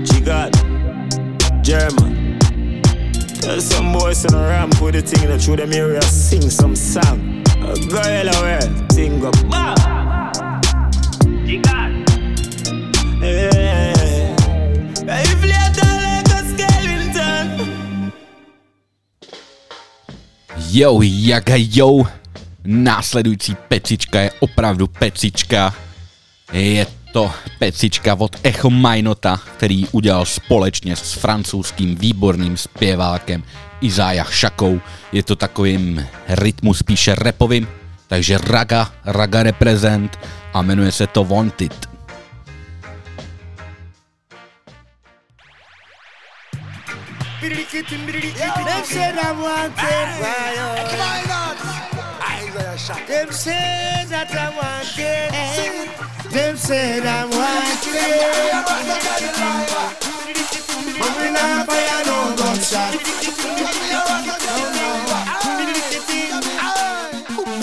Jigad, 0.05 0.53
German. 1.63 2.39
Tell 3.41 3.61
some 3.63 3.95
boys 3.95 4.27
in 4.27 4.35
a 4.35 4.43
ramp 4.43 4.79
with 4.83 4.95
the 4.95 5.01
thing 5.01 5.27
that 5.29 5.41
through 5.41 5.57
them 5.57 5.73
area 5.73 6.03
sing 6.03 6.51
some 6.51 6.77
song. 6.77 7.43
Go 7.89 8.03
hello 8.03 8.33
well, 8.43 8.89
thing 8.89 9.21
go 9.21 9.31
bah. 9.49 9.75
Jigad. 11.47 12.11
Yeah. 13.23 13.50
Jo, 20.73 21.01
jaga 21.03 21.55
jo. 21.57 22.07
Následující 22.65 23.57
pecička 23.69 24.21
je 24.21 24.31
opravdu 24.41 24.87
pecička. 24.87 25.75
Je 26.53 26.87
to 27.13 27.31
pecička 27.59 28.15
od 28.15 28.37
Echo 28.43 28.71
Minota, 28.71 29.41
který 29.57 29.87
udělal 29.93 30.27
společně 30.27 30.97
s 30.97 31.13
francouzským 31.13 31.97
výborným 31.97 32.57
zpěvákem 32.57 33.43
Izájach 33.81 34.35
Šakou. 34.35 34.81
Je 35.13 35.23
to 35.23 35.37
takovým 35.37 36.07
rytmu 36.29 36.75
spíše 36.75 37.15
repovým, 37.15 37.69
takže 38.07 38.39
raga, 38.39 38.93
raga 39.05 39.43
reprezent 39.43 40.19
a 40.55 40.63
jmenuje 40.63 40.93
se 40.93 41.07
to 41.07 41.25
Wanted. 41.25 41.90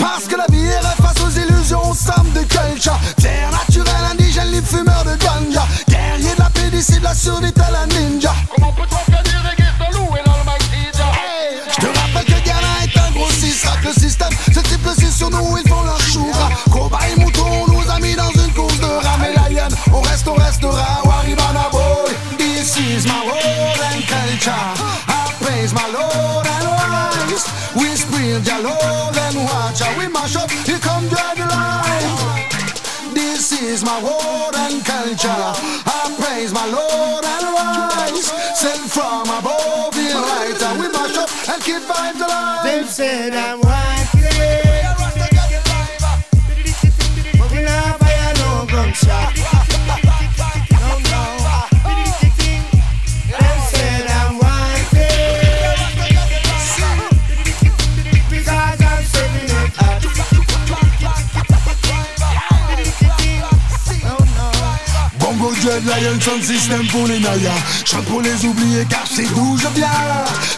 Parce 0.00 0.26
que 0.26 0.36
la 0.36 0.46
vie 0.50 0.66
est 0.66 1.02
face 1.02 1.20
aux 1.24 1.30
illusions, 1.30 1.82
on 1.84 1.92
de 1.92 2.40
culture. 2.40 2.98
Terre 3.20 3.50
naturelle, 3.52 3.94
indigène, 4.12 4.50
les 4.50 4.62
fumeurs 4.62 5.04
de 5.04 5.14
ganja. 5.16 5.66
Guerrier 5.88 6.34
de 6.34 6.40
la 6.40 6.50
pédicide, 6.50 7.02
la 7.02 7.14
surdité, 7.14 7.62
la 7.70 7.86
ninja. 7.86 8.34
Comment 8.54 8.74
le 13.88 13.94
système, 13.94 14.28
ce 14.54 14.60
type 14.60 14.86
six 14.98 15.16
sur 15.16 15.30
nous, 15.30 15.56
ils 15.56 15.68
font 15.68 15.82
leur 15.82 16.00
choura. 16.00 16.50
Cobaye 16.70 17.16
mouton, 17.16 17.46
on 17.66 17.72
nous 17.72 17.90
a 17.90 17.98
mis 18.00 18.14
dans 18.14 18.30
une 18.30 18.52
course 18.52 18.78
de 18.80 18.86
rame 18.86 19.24
et 19.24 19.34
la 19.34 19.50
hyène 19.50 19.74
On 19.92 20.00
reste, 20.02 20.28
on 20.28 20.34
restera, 20.34 21.02
Waribana 21.04 21.68
boy 21.70 22.12
This 22.36 22.76
is 22.76 23.06
my 23.06 23.24
world 23.24 23.80
and 23.90 24.02
culture. 24.06 24.52
I 25.08 25.32
praise 25.40 25.72
my 25.72 25.88
Lord 25.92 26.46
and 26.46 26.66
rise 26.66 27.46
We 27.74 27.96
spread 27.96 28.46
your 28.46 28.62
love 28.62 29.16
and 29.16 29.36
watch 29.44 29.80
how 29.80 29.98
we 29.98 30.08
mash 30.08 30.36
up. 30.36 30.50
Here 30.66 30.78
come 30.80 31.08
drag 31.08 31.38
life 31.38 32.28
this 33.14 33.52
is 33.62 33.84
my 33.84 34.00
word 34.02 34.54
and 34.54 34.84
culture. 34.84 35.28
I 35.28 36.14
praise 36.20 36.52
my 36.52 36.66
Lord 36.66 37.24
and 37.24 37.44
rise. 37.56 38.26
Sent 38.54 38.90
from 38.90 39.22
above 39.22 39.94
the 39.94 40.14
light, 40.14 40.62
and 40.62 40.80
we 40.80 40.88
mash 40.88 41.16
up 41.16 41.30
and 41.48 41.62
keep 41.62 41.82
vibes 41.82 42.20
alive. 42.20 42.64
Them 42.64 42.84
said 42.86 43.34
I'm 43.34 43.60
Dread, 65.68 65.84
Lion 65.84 66.18
Sound 66.20 66.90
pour 66.90 67.06
les 67.06 67.18
naïas. 67.18 67.52
Chante 67.84 68.04
pour 68.06 68.22
les 68.22 68.44
oublier 68.44 68.86
car 68.88 69.04
c'est 69.06 69.26
d'où 69.34 69.56
je 69.58 69.68
viens. 69.74 69.88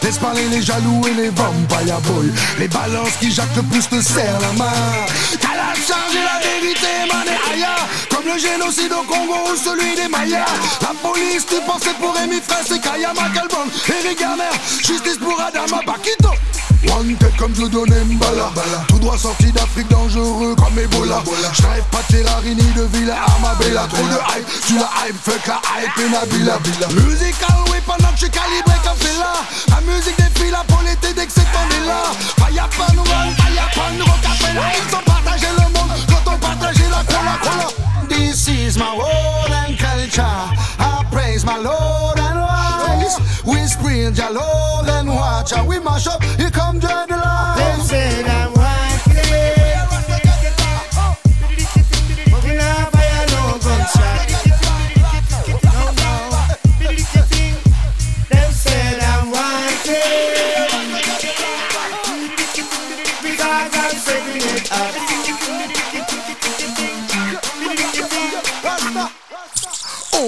Laisse 0.03 0.19
parler 0.19 0.47
les 0.49 0.63
jaloux 0.63 1.01
et 1.09 1.15
les 1.15 1.31
vampire 1.31 2.01
boys. 2.03 2.33
Les 2.59 2.69
balances 2.69 3.17
qui 3.19 3.33
jactent 3.33 3.57
le 3.57 3.63
plus 3.63 3.89
te 3.89 4.01
serrent 4.01 4.41
la 4.41 4.53
main. 4.53 5.07
T'as 5.41 5.57
la 5.57 5.75
charge 5.75 6.15
et 6.15 6.23
la 6.23 6.39
vérité 6.49 6.87
mané 7.13 7.37
ailleurs. 7.53 7.89
Comme 8.09 8.25
le 8.25 8.39
génocide 8.39 8.93
au 8.93 9.03
Congo 9.03 9.35
ou 9.53 9.57
celui 9.57 9.97
des 9.97 10.09
Mayas. 10.09 10.45
La 10.81 10.95
police, 11.03 11.45
tu 11.49 11.57
pensais 11.67 11.95
pour 12.01 12.15
Rémi 12.15 12.41
Fraisse 12.47 12.71
et 12.71 12.81
Kayama 12.81 13.31
Kalbon. 13.35 13.67
Eric 13.89 14.21
Garner, 14.21 14.55
justice 14.79 15.19
pour 15.19 15.41
Adama 15.41 15.83
Bakito. 15.85 16.31
Wanted 16.89 17.37
comme 17.37 17.55
je 17.55 17.67
donnais 17.67 18.05
Mbala 18.05 18.53
Tout 18.89 18.99
droit 18.99 19.19
sorti 19.19 19.53
d'Afrique 19.53 19.89
dangereux 19.89 20.55
comme 20.57 20.79
Ebola. 20.79 21.23
Je 21.53 21.63
rêve 21.63 21.85
pas 21.91 21.99
de 22.09 22.17
Ferrari 22.17 22.55
ni 22.55 22.63
de 22.73 22.83
Villa 22.97 23.17
Armabella 23.27 23.87
Trop 23.89 24.03
de 24.03 24.39
hype, 24.39 24.47
tu 24.67 24.75
la 24.75 24.89
hype, 25.07 25.17
fuck 25.23 25.47
la 25.47 25.61
hype 25.77 25.99
et 25.99 26.11
Nabila. 26.11 26.59
Musical, 27.07 27.49
que 27.67 28.17
je 28.17 28.17
suis 28.17 28.31
calibré 28.31 28.75
comme 28.83 29.19
là 29.19 29.33
La 29.69 29.81
musique 29.93 30.17
défile 30.17 30.57
pour 30.69 30.83
l'été 30.83 31.13
dès 31.15 31.27
que 31.27 31.33
c'est 31.33 31.47
on 31.55 31.83
est 31.83 31.87
là. 31.87 32.03
Faya 32.39 32.69
pas 32.77 32.93
nous 32.95 33.03
rocapella 33.03 34.73
Ils 34.79 34.95
ont 34.95 35.03
partagé 35.05 35.47
le 35.57 35.65
monde 35.79 35.93
quand 36.09 36.33
on 36.33 36.39
partageait 36.39 36.89
la 36.91 37.05
cola 37.05 37.39
cola. 37.43 37.69
This 38.09 38.49
is 38.49 38.77
my 38.77 38.97
world 38.97 39.53
and 39.53 39.77
culture. 39.79 40.23
I 40.79 41.05
praise 41.11 41.45
my 41.45 41.57
Lord 41.63 42.20
We 43.47 43.67
spray 43.67 44.05
and 44.05 44.15
then 44.87 45.07
watch 45.09 45.53
how 45.53 45.67
we 45.67 45.79
mash 45.81 46.07
up. 46.07 46.23
You 46.39 46.51
come 46.51 46.81
join 46.81 47.09
the 47.09 47.17
line. 47.17 47.60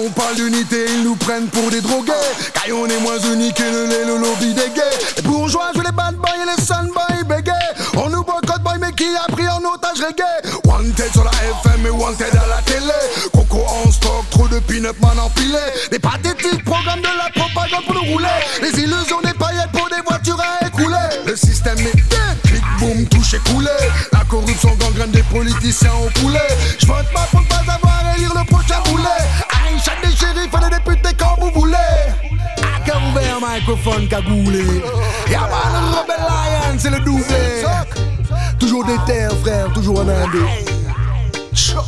On 0.05 0.09
parle 0.09 0.35
d'unité, 0.35 0.85
ils 0.89 1.03
nous 1.03 1.15
prennent 1.15 1.47
pour 1.47 1.69
des 1.69 1.79
drogués. 1.79 2.11
Car 2.53 2.65
on 2.75 2.87
est 2.87 2.99
moins 2.99 3.19
unis 3.31 3.53
que 3.53 3.63
le, 3.63 3.85
le, 3.85 4.05
le 4.05 4.17
lobby 4.17 4.53
des 4.53 4.69
gays. 4.75 4.97
Les 5.15 5.21
bourgeois 5.21 5.71
jouent 5.73 5.81
les 5.81 5.93
bad 5.93 6.15
boys 6.15 6.35
et 6.43 6.45
les 6.45 6.61
sun 6.61 6.89
boys 6.93 7.23
bégayent. 7.23 7.53
On 7.95 8.09
nous 8.09 8.23
boycotte 8.23 8.61
boy, 8.63 8.73
mais 8.81 8.91
qui 8.91 9.05
a 9.15 9.31
pris 9.31 9.47
en 9.47 9.59
otage 9.59 10.01
reggae? 10.05 10.59
Wanted 10.65 11.11
sur 11.13 11.23
la 11.23 11.31
FM 11.31 11.85
et 11.85 11.89
wanted 11.89 12.35
à 12.35 12.47
la 12.47 12.61
télé. 12.65 12.99
Coco 13.31 13.63
en 13.65 13.89
stock, 13.91 14.29
trop 14.29 14.47
de 14.49 14.59
pin-up 14.59 14.97
man 15.01 15.17
empilé. 15.19 15.59
Des 15.89 15.99
pathétiques 15.99 16.65
programmes 16.65 17.01
de 17.01 17.07
la 17.07 17.29
propagande 17.41 17.85
pour 17.85 17.95
nous 17.95 18.11
rouler. 18.11 18.27
Les 18.61 18.71
illusions 18.81 19.21
des 19.23 19.33
paillettes 19.33 19.71
pour 19.71 19.87
des 19.87 20.01
voitures 20.05 20.41
à 20.41 20.67
écouler. 20.67 21.23
Le 21.25 21.35
système 21.37 21.79
est 21.79 21.95
dead, 21.95 22.41
clic 22.43 22.63
boom, 22.79 23.05
touche 23.07 23.35
et 23.35 23.49
coulé. 23.49 23.71
La 24.11 24.25
corruption 24.29 24.75
gangrène 24.75 25.11
des 25.11 25.23
politiciens 25.23 25.93
au 26.05 26.09
poulet. 26.19 26.39
J'vote 26.79 27.07
pas 27.13 27.27
pour 27.31 27.41
microphone 33.53 34.07
cagoulé. 34.07 34.65
Y'a 35.29 35.41
pas 35.41 35.69
le 35.71 35.79
Rebel 35.97 36.15
Lion, 36.19 36.77
c'est 36.77 36.89
le 36.89 36.99
doublé. 36.99 37.63
Toujours 38.59 38.85
des 38.85 38.97
terres, 39.05 39.35
frère, 39.43 39.71
toujours 39.73 40.01
un 40.01 40.09
indé. 40.09 40.39
No 41.73 41.81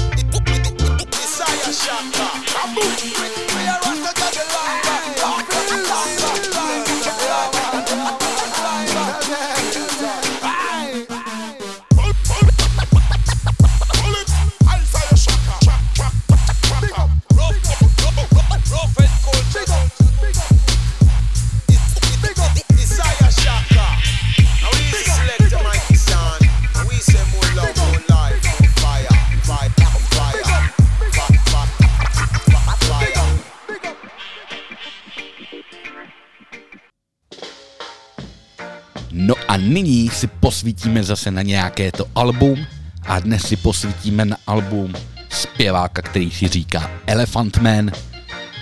nyní 39.76 40.10
si 40.10 40.28
posvítíme 40.28 41.04
zase 41.04 41.32
na 41.32 41.42
nějaké 41.42 41.92
to 41.92 42.06
album 42.16 42.66
a 43.06 43.20
dnes 43.20 43.44
si 43.48 43.56
posvítíme 43.56 44.26
na 44.26 44.38
album 44.48 44.94
zpěváka, 45.30 46.02
který 46.02 46.32
si 46.32 46.48
říká 46.48 46.92
Elephant 47.08 47.58
Man. 47.58 47.92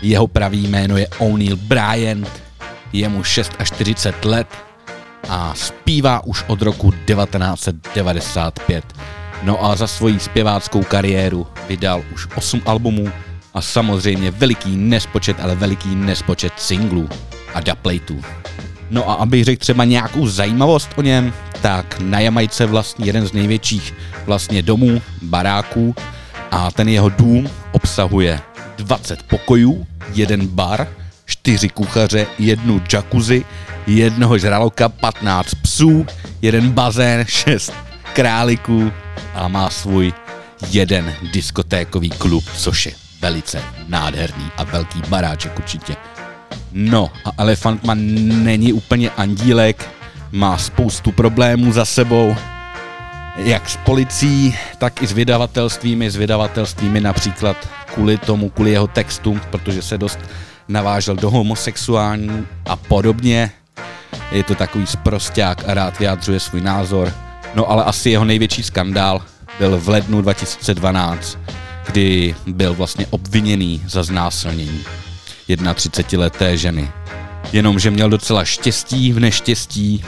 Jeho 0.01 0.27
pravý 0.27 0.67
jméno 0.67 0.97
je 0.97 1.07
O'Neill 1.07 1.55
Bryant, 1.55 2.29
je 2.93 3.09
mu 3.09 3.23
6 3.23 3.51
až 3.59 3.67
40 3.67 4.25
let 4.25 4.47
a 5.29 5.53
zpívá 5.55 6.23
už 6.23 6.43
od 6.47 6.61
roku 6.61 6.91
1995. 6.91 8.85
No 9.43 9.65
a 9.65 9.75
za 9.75 9.87
svoji 9.87 10.19
zpěváckou 10.19 10.83
kariéru 10.83 11.47
vydal 11.67 12.03
už 12.13 12.27
8 12.35 12.61
albumů 12.65 13.11
a 13.53 13.61
samozřejmě 13.61 14.31
veliký 14.31 14.77
nespočet, 14.77 15.37
ale 15.39 15.55
veliký 15.55 15.95
nespočet 15.95 16.53
singlů 16.57 17.09
a 17.53 17.59
dubplateů. 17.59 18.21
No 18.93 19.09
a 19.09 19.13
abych 19.13 19.43
řekl 19.43 19.59
třeba 19.59 19.85
nějakou 19.85 20.27
zajímavost 20.27 20.89
o 20.95 21.01
něm, 21.01 21.33
tak 21.61 21.99
na 21.99 22.19
Jamajce 22.19 22.65
vlastně 22.65 23.05
jeden 23.05 23.27
z 23.27 23.33
největších 23.33 23.93
vlastně 24.25 24.61
domů, 24.61 25.01
baráků 25.21 25.95
a 26.51 26.71
ten 26.71 26.89
jeho 26.89 27.09
dům 27.09 27.49
obsahuje 27.71 28.39
20 28.77 29.23
pokojů, 29.23 29.87
jeden 30.13 30.47
bar, 30.47 30.87
čtyři 31.25 31.69
kuchaře, 31.69 32.27
jednu 32.39 32.81
jacuzzi, 32.93 33.45
jednoho 33.87 34.37
žraloka, 34.37 34.89
15 34.89 35.55
psů, 35.55 36.05
jeden 36.41 36.71
bazén, 36.71 37.25
6 37.27 37.73
králiků 38.13 38.91
a 39.33 39.47
má 39.47 39.69
svůj 39.69 40.13
jeden 40.71 41.13
diskotékový 41.33 42.09
klub, 42.09 42.43
což 42.57 42.85
je 42.85 42.93
velice 43.21 43.61
nádherný 43.87 44.45
a 44.57 44.63
velký 44.63 45.01
baráček 45.09 45.59
určitě. 45.59 45.95
No 46.73 47.11
a 47.25 47.31
Elefant 47.37 47.83
Man 47.83 47.99
není 48.43 48.73
úplně 48.73 49.09
andílek, 49.09 49.89
má 50.31 50.57
spoustu 50.57 51.11
problémů 51.11 51.71
za 51.71 51.85
sebou, 51.85 52.35
jak 53.37 53.69
s 53.69 53.77
policií, 53.77 54.55
tak 54.77 55.01
i 55.01 55.07
s 55.07 55.11
vydavatelstvými, 55.11 56.11
s 56.11 56.15
vydavatelstvými 56.15 57.01
například 57.01 57.69
kvůli 57.93 58.17
tomu, 58.17 58.49
kvůli 58.49 58.71
jeho 58.71 58.87
textu, 58.87 59.39
protože 59.49 59.81
se 59.81 59.97
dost 59.97 60.19
navážel 60.67 61.15
do 61.15 61.29
homosexuální 61.29 62.47
a 62.65 62.75
podobně. 62.75 63.51
Je 64.31 64.43
to 64.43 64.55
takový 64.55 64.87
sprosták 64.87 65.63
a 65.67 65.73
rád 65.73 65.99
vyjádřuje 65.99 66.39
svůj 66.39 66.61
názor. 66.61 67.13
No 67.55 67.71
ale 67.71 67.83
asi 67.83 68.09
jeho 68.09 68.25
největší 68.25 68.63
skandál 68.63 69.21
byl 69.59 69.79
v 69.79 69.89
lednu 69.89 70.21
2012, 70.21 71.37
kdy 71.87 72.35
byl 72.47 72.73
vlastně 72.73 73.07
obviněný 73.09 73.81
za 73.87 74.03
znásilnění 74.03 74.83
31-leté 75.49 76.57
ženy. 76.57 76.91
Jenomže 77.51 77.91
měl 77.91 78.09
docela 78.09 78.45
štěstí 78.45 79.13
v 79.13 79.19
neštěstí 79.19 80.03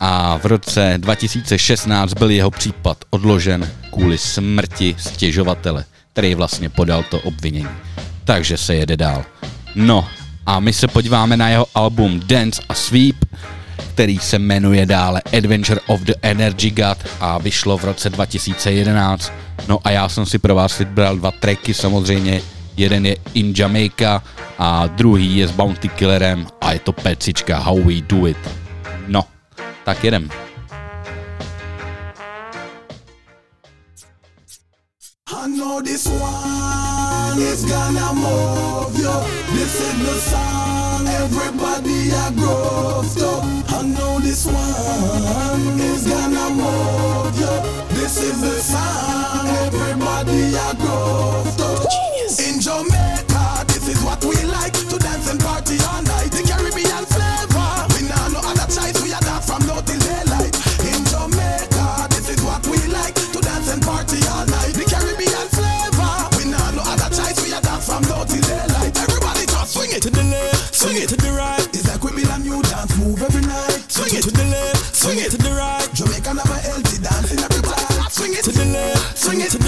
a 0.00 0.38
v 0.38 0.44
roce 0.44 0.94
2016 0.96 2.14
byl 2.14 2.30
jeho 2.30 2.50
případ 2.50 3.04
odložen 3.10 3.72
kvůli 3.92 4.18
smrti 4.18 4.96
stěžovatele, 4.98 5.84
který 6.12 6.34
vlastně 6.34 6.68
podal 6.68 7.02
to 7.02 7.20
obvinění. 7.20 7.68
Takže 8.24 8.56
se 8.56 8.74
jede 8.74 8.96
dál. 8.96 9.24
No 9.74 10.08
a 10.46 10.60
my 10.60 10.72
se 10.72 10.88
podíváme 10.88 11.36
na 11.36 11.48
jeho 11.48 11.66
album 11.74 12.20
Dance 12.26 12.62
a 12.68 12.74
Sweep, 12.74 13.16
který 13.94 14.18
se 14.18 14.38
jmenuje 14.38 14.86
dále 14.86 15.22
Adventure 15.38 15.80
of 15.86 16.00
the 16.00 16.12
Energy 16.22 16.70
God 16.70 16.98
a 17.20 17.38
vyšlo 17.38 17.78
v 17.78 17.84
roce 17.84 18.10
2011. 18.10 19.32
No 19.68 19.78
a 19.84 19.90
já 19.90 20.08
jsem 20.08 20.26
si 20.26 20.38
pro 20.38 20.54
vás 20.54 20.78
vybral 20.78 21.16
dva 21.16 21.30
tracky 21.30 21.74
samozřejmě, 21.74 22.40
jeden 22.76 23.06
je 23.06 23.16
In 23.34 23.52
Jamaica 23.56 24.22
a 24.58 24.86
druhý 24.86 25.36
je 25.36 25.48
s 25.48 25.50
Bounty 25.50 25.88
Killerem 25.88 26.46
a 26.60 26.72
je 26.72 26.78
to 26.78 26.92
pecička 26.92 27.58
How 27.58 27.78
We 27.78 28.00
Do 28.00 28.26
It. 28.26 28.38
No, 29.06 29.22
tak 29.84 30.04
jedem. 30.04 30.30
I 35.26 35.80
this 35.84 36.06
one 36.06 37.38
is 37.38 37.64
gonna 37.64 38.12
move 38.14 38.98
you. 38.98 39.16
This 39.52 39.74
is 39.80 39.94
the 40.06 40.16
song 40.30 41.06
everybody 41.08 42.10
a 42.10 42.30
groove 42.32 43.12
to. 43.18 43.30
I 43.74 43.82
know 43.82 44.20
this 44.20 44.46
one 44.46 45.80
is 45.80 46.06
gonna 46.06 46.50
move 46.50 47.38
you. 47.38 47.54
This 47.96 48.16
is 48.22 48.40
the 48.40 48.60
song 48.60 49.48
everybody 49.66 50.52
to. 51.56 52.13
In 52.24 52.56
Jamaica, 52.56 53.68
this 53.68 53.84
is 53.84 54.00
what 54.00 54.24
we 54.24 54.32
like 54.48 54.72
to 54.72 54.96
dance 54.96 55.28
and 55.28 55.36
party 55.44 55.76
all 55.92 56.00
night. 56.08 56.32
The 56.32 56.40
Caribbean 56.40 57.04
flavor. 57.04 57.68
We 57.92 58.08
now 58.08 58.32
no 58.32 58.40
other 58.40 58.64
choice. 58.64 58.96
We 59.04 59.12
are 59.12 59.20
that 59.28 59.44
from 59.44 59.60
now 59.68 59.84
till 59.84 60.00
daylight. 60.00 60.56
In 60.88 61.04
Jamaica, 61.04 62.08
this 62.16 62.32
is 62.32 62.40
what 62.40 62.64
we 62.64 62.80
like 62.88 63.12
to 63.12 63.38
dance 63.44 63.68
and 63.68 63.84
party 63.84 64.24
all 64.32 64.48
night. 64.48 64.72
The 64.72 64.88
Caribbean 64.88 65.48
flavor. 65.52 66.12
We 66.40 66.48
now 66.48 66.64
no 66.72 66.80
other 66.88 67.12
choice. 67.12 67.44
We 67.44 67.52
are 67.52 67.60
that 67.60 67.84
from 67.84 68.00
now 68.08 68.24
till 68.24 68.40
daylight. 68.40 68.96
Everybody 69.04 69.44
just 69.44 69.76
swing 69.76 69.92
it 69.92 70.00
To 70.00 70.08
the 70.08 70.24
left, 70.24 70.72
swing 70.72 70.96
it 70.96 71.12
to 71.12 71.20
the 71.20 71.28
right. 71.36 71.68
It's 71.76 71.84
like 71.92 72.00
we 72.00 72.16
be 72.16 72.24
a 72.24 72.40
new 72.40 72.56
dance 72.64 72.96
move 72.96 73.20
every 73.20 73.44
night. 73.44 73.84
Swing 73.92 74.16
it 74.16 74.24
to 74.24 74.32
the 74.32 74.48
left, 74.48 74.96
swing 74.96 75.20
it 75.20 75.28
to 75.28 75.36
the 75.36 75.52
right. 75.52 75.92
Jamaica 75.92 76.32
never 76.32 76.56
healthy 76.56 76.94
which 79.54 79.63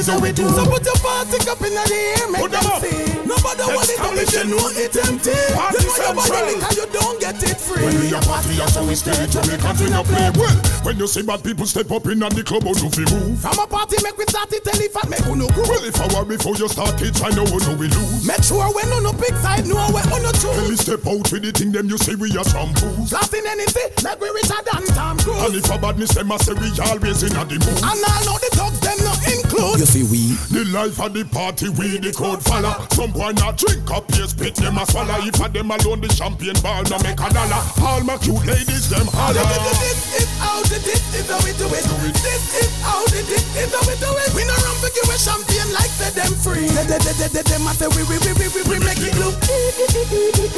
is 0.00 0.08
how 0.08 0.18
we 0.18 0.32
do 0.32 0.48
So 0.48 0.64
put 0.64 0.84
your 0.84 0.96
party 1.04 1.36
cup 1.44 1.60
in 1.60 1.76
the 1.76 1.84
air, 1.84 2.24
make 2.32 2.40
Put 2.40 2.50
them 2.50 2.64
them 2.64 2.80
see. 2.80 3.20
Nobody 3.28 3.62
want 3.68 3.90
it 3.92 4.00
up 4.00 4.16
if 4.16 4.32
you 4.32 4.44
know 4.48 4.66
it 4.72 4.96
empty. 4.96 5.36
Party 5.52 5.76
You 5.76 5.86
know 5.86 5.96
your 6.00 6.14
body 6.16 6.40
liquor, 6.56 6.72
you 6.74 6.86
don't 6.88 7.20
get 7.20 7.36
it 7.44 7.58
free. 7.60 7.84
When 7.84 7.94
we 8.00 8.08
a 8.16 8.20
party, 8.24 8.56
that's 8.56 8.74
how 8.74 8.84
we 8.88 8.96
stay. 8.96 9.14
Jamaican 9.28 9.76
we 9.76 9.86
no 9.92 10.02
play. 10.02 10.30
Well, 10.34 10.56
when 10.82 10.96
you 10.98 11.06
see 11.06 11.22
bad 11.22 11.44
people 11.44 11.66
step 11.66 11.90
up 11.92 12.06
in 12.08 12.22
at 12.22 12.32
the 12.32 12.42
club, 12.42 12.64
how 12.64 12.72
do 12.72 12.88
we 12.88 13.04
move? 13.12 13.38
From 13.40 13.58
a 13.60 13.66
party, 13.68 13.96
make 14.02 14.16
we 14.16 14.24
start 14.40 14.52
it, 14.52 14.64
tell 14.64 14.80
if 14.80 14.96
I 14.96 15.08
make 15.08 15.20
you 15.26 15.32
oh, 15.32 15.34
no 15.34 15.48
groove. 15.48 15.68
Well, 15.68 15.84
if 15.84 16.00
I 16.00 16.06
were 16.16 16.24
before 16.24 16.56
you 16.56 16.68
start 16.68 17.00
it, 17.02 17.16
I 17.22 17.30
know 17.36 17.44
oh, 17.46 17.60
how 17.60 17.74
we 17.76 17.88
lose. 17.88 18.24
Make 18.26 18.42
sure 18.42 18.64
when 18.72 18.88
on 18.92 19.02
no 19.04 19.12
big 19.12 19.34
side, 19.44 19.66
know 19.66 19.76
where 19.92 20.04
on 20.08 20.22
no 20.22 20.32
Tell 20.32 20.54
me 20.64 20.76
choose. 20.76 20.80
step 20.80 21.04
out 21.06 21.28
with 21.28 21.42
the 21.44 21.52
thing, 21.52 21.72
them 21.72 21.88
you 21.88 21.98
say 21.98 22.14
we 22.14 22.32
are 22.36 22.46
shampoos. 22.46 23.10
Blasting 23.10 23.44
anything, 23.46 23.90
like 24.04 24.20
we 24.20 24.28
Richard 24.32 24.64
and 24.72 24.86
Tom 24.96 25.18
Cruise. 25.20 25.44
And 25.44 25.52
Cruise. 25.52 25.64
if 25.64 25.74
a 25.74 25.76
badness, 25.78 26.14
them 26.16 26.32
a 26.32 26.38
say 26.40 26.54
we 26.56 26.68
always 26.88 27.20
in 27.22 27.36
a 27.36 27.44
the 27.44 27.58
mood. 27.60 27.80
And 27.84 28.00
all 28.00 28.20
know 28.24 28.36
the 28.40 28.50
dogs, 28.56 28.80
them 28.80 28.98
not 29.04 29.20
include. 29.28 29.76
You 29.80 29.88
see 29.88 30.04
we. 30.08 30.22
The 30.48 30.64
life 30.72 30.96
of 31.00 31.12
the 31.12 31.24
party, 31.28 31.68
we 31.68 32.00
the 32.00 32.12
crowd 32.12 32.40
follow. 32.40 32.72
Some 32.96 33.12
boy 33.12 33.36
not 33.36 33.60
drink 33.60 33.84
up, 33.92 34.08
yes, 34.16 34.32
spit 34.32 34.56
them 34.56 34.78
a 34.80 34.86
swallow. 34.88 35.20
If 35.20 35.36
a 35.36 35.48
them 35.52 35.70
alone, 35.70 36.00
the 36.00 36.08
champagne 36.08 36.56
bar 36.64 36.82
no 36.88 36.96
make 37.04 37.20
a 37.20 37.28
dollar. 37.28 37.62
All 37.84 38.00
my 38.04 38.16
cute 38.16 38.44
ladies, 38.46 38.88
them 38.88 39.06
holler. 39.12 39.44
This 39.80 40.24
is 40.24 40.30
how 40.40 40.62
the 40.64 40.78
this 40.80 41.04
is 41.12 41.28
how 41.28 41.40
we 41.44 41.52
do 41.60 41.68
it. 41.68 41.84
This 42.24 42.44
is 42.56 42.72
how 42.80 43.04
the 43.12 43.20
this 43.28 43.44
is 43.60 43.68
how 43.74 43.84
we 43.84 43.94
do 44.00 44.10
it. 44.24 44.29
We 44.34 44.44
no 44.44 44.54
run 44.54 44.76
for 44.80 44.90
give 44.94 45.08
a 45.10 45.18
champagne 45.18 45.72
like 45.72 45.90
say 45.90 46.10
them 46.14 46.32
free. 46.50 46.66
They 46.66 46.84
they 46.98 46.98
they 46.98 47.28
they 47.30 47.42
them 47.46 47.66
a 47.66 47.72
say 47.74 47.88
we 47.94 48.02
we 48.10 48.18
we 48.18 48.32
we 48.34 48.46
we 48.50 48.60
we 48.66 48.76
make 48.82 48.98
it 48.98 49.14
look. 49.18 49.36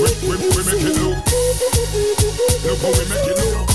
We, 0.01 0.11
we, 0.25 0.35
we 0.41 0.61
make 0.65 0.85
it 0.89 0.97
look. 0.97 1.19
Look 2.65 2.79
how 2.81 2.93
we 2.97 3.05
make 3.11 3.29
it 3.29 3.37
look. 3.53 3.69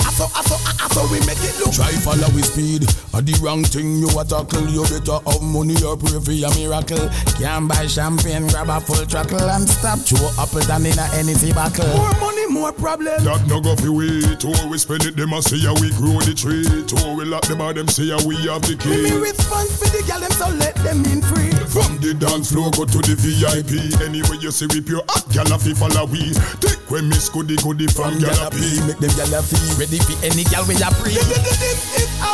I 0.00 0.10
saw 0.12 0.28
I 0.36 0.42
saw 0.44 0.58
I 0.84 0.88
saw 0.92 1.02
we 1.10 1.18
make 1.26 1.40
it 1.40 1.56
look. 1.60 1.72
Try 1.72 1.92
follow 2.04 2.28
with 2.34 2.44
speed. 2.46 2.84
A 3.14 3.22
the 3.22 3.32
wrong 3.42 3.64
thing 3.64 3.96
you 3.96 4.08
a 4.18 4.24
tackle. 4.24 4.68
You 4.68 4.82
better 4.84 5.18
have 5.24 5.42
money 5.42 5.76
or 5.82 5.96
pray 5.96 6.20
for 6.20 6.32
a 6.34 6.50
miracle. 6.58 7.08
Can't 7.40 7.68
buy 7.68 7.86
champagne, 7.86 8.46
grab 8.48 8.68
a 8.68 8.80
full 8.80 9.04
truckle 9.06 9.40
and 9.50 9.68
stop. 9.68 9.98
Throw 10.00 10.28
apple 10.38 10.60
down 10.66 10.84
in 10.86 10.98
a 10.98 11.06
anything 11.14 11.54
buckle. 11.54 11.86
More 11.96 12.12
money, 12.20 12.46
more 12.48 12.72
problem. 12.72 13.22
That 13.24 13.46
no 13.46 13.60
go 13.60 13.74
fi 13.76 13.88
wait. 13.88 14.44
Oh, 14.44 14.68
we 14.68 14.78
spend 14.78 15.04
it, 15.04 15.16
them 15.16 15.32
a 15.32 15.40
say 15.42 15.58
how 15.64 15.74
we 15.80 15.90
grow 15.96 16.20
the 16.20 16.34
tree. 16.34 16.66
Oh, 17.04 17.14
we 17.16 17.24
lock 17.24 17.46
them 17.46 17.60
out, 17.60 17.76
them 17.76 17.88
say 17.88 18.08
how 18.10 18.20
we 18.26 18.36
have 18.50 18.62
the 18.62 18.76
Me 18.86 19.08
key. 19.10 19.16
response 19.18 19.69
for 19.78 19.88
the 19.90 20.02
gal 20.06 20.20
them 20.20 20.32
so 20.32 20.48
let 20.58 20.74
them 20.82 21.04
in 21.06 21.22
free. 21.22 21.50
From 21.70 21.98
the 21.98 22.14
dance 22.14 22.52
floor 22.52 22.70
go 22.72 22.84
to 22.84 22.98
the 22.98 23.14
VIP. 23.14 24.00
Anyway 24.02 24.38
you 24.40 24.50
see 24.50 24.66
we 24.72 24.80
pure 24.80 25.02
hot 25.08 25.24
gal 25.30 25.50
a 25.52 25.58
fi 25.58 25.72
follow 25.74 26.06
we. 26.06 26.32
Take 26.60 26.82
when 26.90 27.08
miss 27.08 27.28
goody 27.28 27.56
goody 27.62 27.86
from 27.86 28.18
gal 28.18 28.46
a 28.46 28.50
pee. 28.50 28.80
Make 28.86 28.98
them 28.98 29.10
gyal 29.14 29.38
a 29.38 29.42
feel 29.42 29.70
ready 29.78 29.98
for 30.02 30.16
any 30.24 30.44
gyal 30.44 30.66
we 30.66 30.74
a 30.82 30.90
pre. 30.98 31.14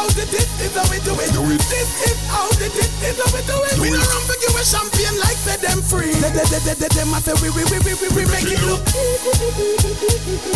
How 0.07 0.15
the 0.15 0.23
this 0.31 0.47
is 0.63 0.71
how 0.71 0.87
we 0.87 1.03
do 1.03 1.19
it. 1.19 1.35
Do 1.35 1.43
it. 1.51 1.59
This 1.67 1.91
is 2.07 2.15
how 2.31 2.47
the 2.63 2.71
this 2.71 2.95
is 3.03 3.19
how 3.19 3.27
we 3.35 3.43
do 3.43 3.59
it. 3.59 3.75
We 3.83 3.91
no 3.91 3.99
run 3.99 4.23
for 4.23 4.39
give 4.39 4.55
a 4.55 4.63
champagne 4.63 5.19
like 5.19 5.35
say 5.35 5.59
them 5.59 5.83
free. 5.83 6.15
They 6.23 6.31
they 6.31 6.47
they 6.47 6.63
they 6.63 6.79
they 6.79 6.91
them 6.95 7.11
a 7.11 7.19
say 7.19 7.35
we 7.43 7.51
we 7.51 7.67
we 7.67 7.83
we 7.83 7.93
we 7.99 8.07
we 8.15 8.23
make 8.31 8.47
it 8.47 8.63
look. 8.63 8.87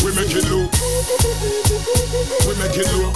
We 0.06 0.14
make 0.14 0.30
it 0.30 0.46
look. 0.46 0.70
We 2.46 2.52
make 2.62 2.78
it 2.78 2.86
look. 2.94 3.10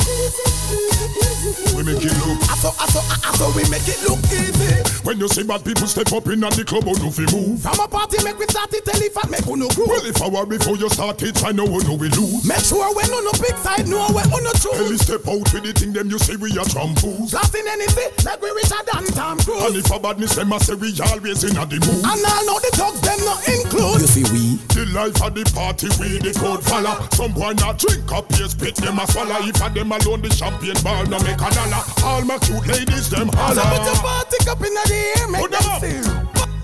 We 1.71 1.87
make 1.87 2.03
it 2.03 2.17
look. 2.19 2.39
I 2.51 2.59
saw 2.59 2.75
I 2.83 2.87
saw 2.91 3.03
I 3.15 3.31
saw 3.39 3.55
we 3.55 3.63
make 3.71 3.87
it 3.87 4.03
look 4.03 4.19
easy. 4.35 4.83
When 5.05 5.21
you 5.21 5.29
see 5.29 5.45
bad 5.45 5.63
people 5.63 5.87
step 5.87 6.11
up 6.17 6.27
in 6.33 6.43
at 6.43 6.57
the 6.57 6.65
club, 6.65 6.89
how 6.89 6.97
do 6.97 7.13
fi 7.13 7.29
move? 7.29 7.61
From 7.61 7.77
a 7.77 7.87
party 7.87 8.25
make 8.25 8.41
we 8.41 8.49
start 8.49 8.73
it, 8.73 8.89
tell 8.89 8.97
if 8.97 9.13
I 9.21 9.29
make 9.29 9.47
uno 9.47 9.69
groove. 9.77 9.93
Well, 9.93 10.07
if 10.09 10.17
I 10.17 10.29
were 10.33 10.49
before 10.49 10.81
you 10.81 10.89
start 10.89 11.21
it, 11.23 11.45
I 11.45 11.53
know 11.53 11.69
how 11.69 11.85
no 11.85 11.95
we 12.01 12.09
lose. 12.09 12.49
Make 12.49 12.65
sure 12.65 12.89
when 12.97 13.13
on 13.13 13.25
the 13.29 13.37
big 13.37 13.53
side, 13.61 13.85
know 13.87 14.01
where 14.17 14.25
on 14.25 14.43
the 14.49 14.55
Tell 14.57 14.89
me 14.89 14.97
step 14.97 15.29
out 15.29 15.45
with 15.53 15.61
the 15.61 15.77
thing, 15.77 15.93
them 15.93 16.09
you 16.09 16.17
say 16.25 16.37
we 16.41 16.49
are 16.57 16.65
trampoos. 16.65 17.31
Blasting 17.31 17.69
anything 17.69 18.11
like 18.25 18.41
we 18.41 18.51
Richard 18.57 18.89
and 18.97 19.07
Tom 19.13 19.37
And 19.37 19.45
Cruise. 19.45 19.63
And 19.69 19.77
if 19.77 19.91
a 19.93 19.99
badness, 20.01 20.35
them 20.35 20.53
a 20.53 20.59
say 20.61 20.75
we 20.75 20.97
always 21.05 21.45
in 21.45 21.57
a 21.61 21.65
the 21.69 21.77
mood. 21.85 22.01
And 22.01 22.25
all 22.25 22.43
know 22.49 22.59
the 22.65 22.73
dogs 22.73 23.01
them 23.05 23.21
not 23.29 23.41
include. 23.45 24.01
You 24.01 24.09
see 24.09 24.25
we. 24.33 24.43
The 24.73 24.89
life 24.97 25.21
of 25.23 25.35
the 25.37 25.45
party, 25.53 25.89
we 26.01 26.19
the 26.19 26.33
crowd 26.33 26.65
follow. 26.65 26.97
Some 27.13 27.33
boy 27.37 27.53
not 27.61 27.79
drink 27.79 28.11
up, 28.11 28.25
yes, 28.41 28.53
spit 28.57 28.75
them 28.81 28.99
a 28.99 29.07
swallow. 29.13 29.37
If 29.45 29.61
a 29.61 29.69
them 29.69 29.93
alone, 29.93 30.23
the 30.25 30.31
champagne 30.33 30.81
bar 30.83 31.05
no 31.07 31.21
make 31.21 31.39
a 31.39 31.49
dollar. 31.53 31.83
All 32.03 32.23
my 32.25 32.39
cute 32.41 32.67
ladies, 32.67 33.11
them 33.11 33.29
So 33.29 33.37
put 33.37 33.55
your 33.55 33.65
holler. 33.69 34.25
party 34.25 34.39
cup 34.49 34.61
in 34.65 34.73
the 34.73 34.85
air, 34.89 35.29
make 35.29 35.41
Put 35.45 35.51
them 35.53 35.63
them 35.63 35.77
up. 35.77 35.81
see. 35.85 36.01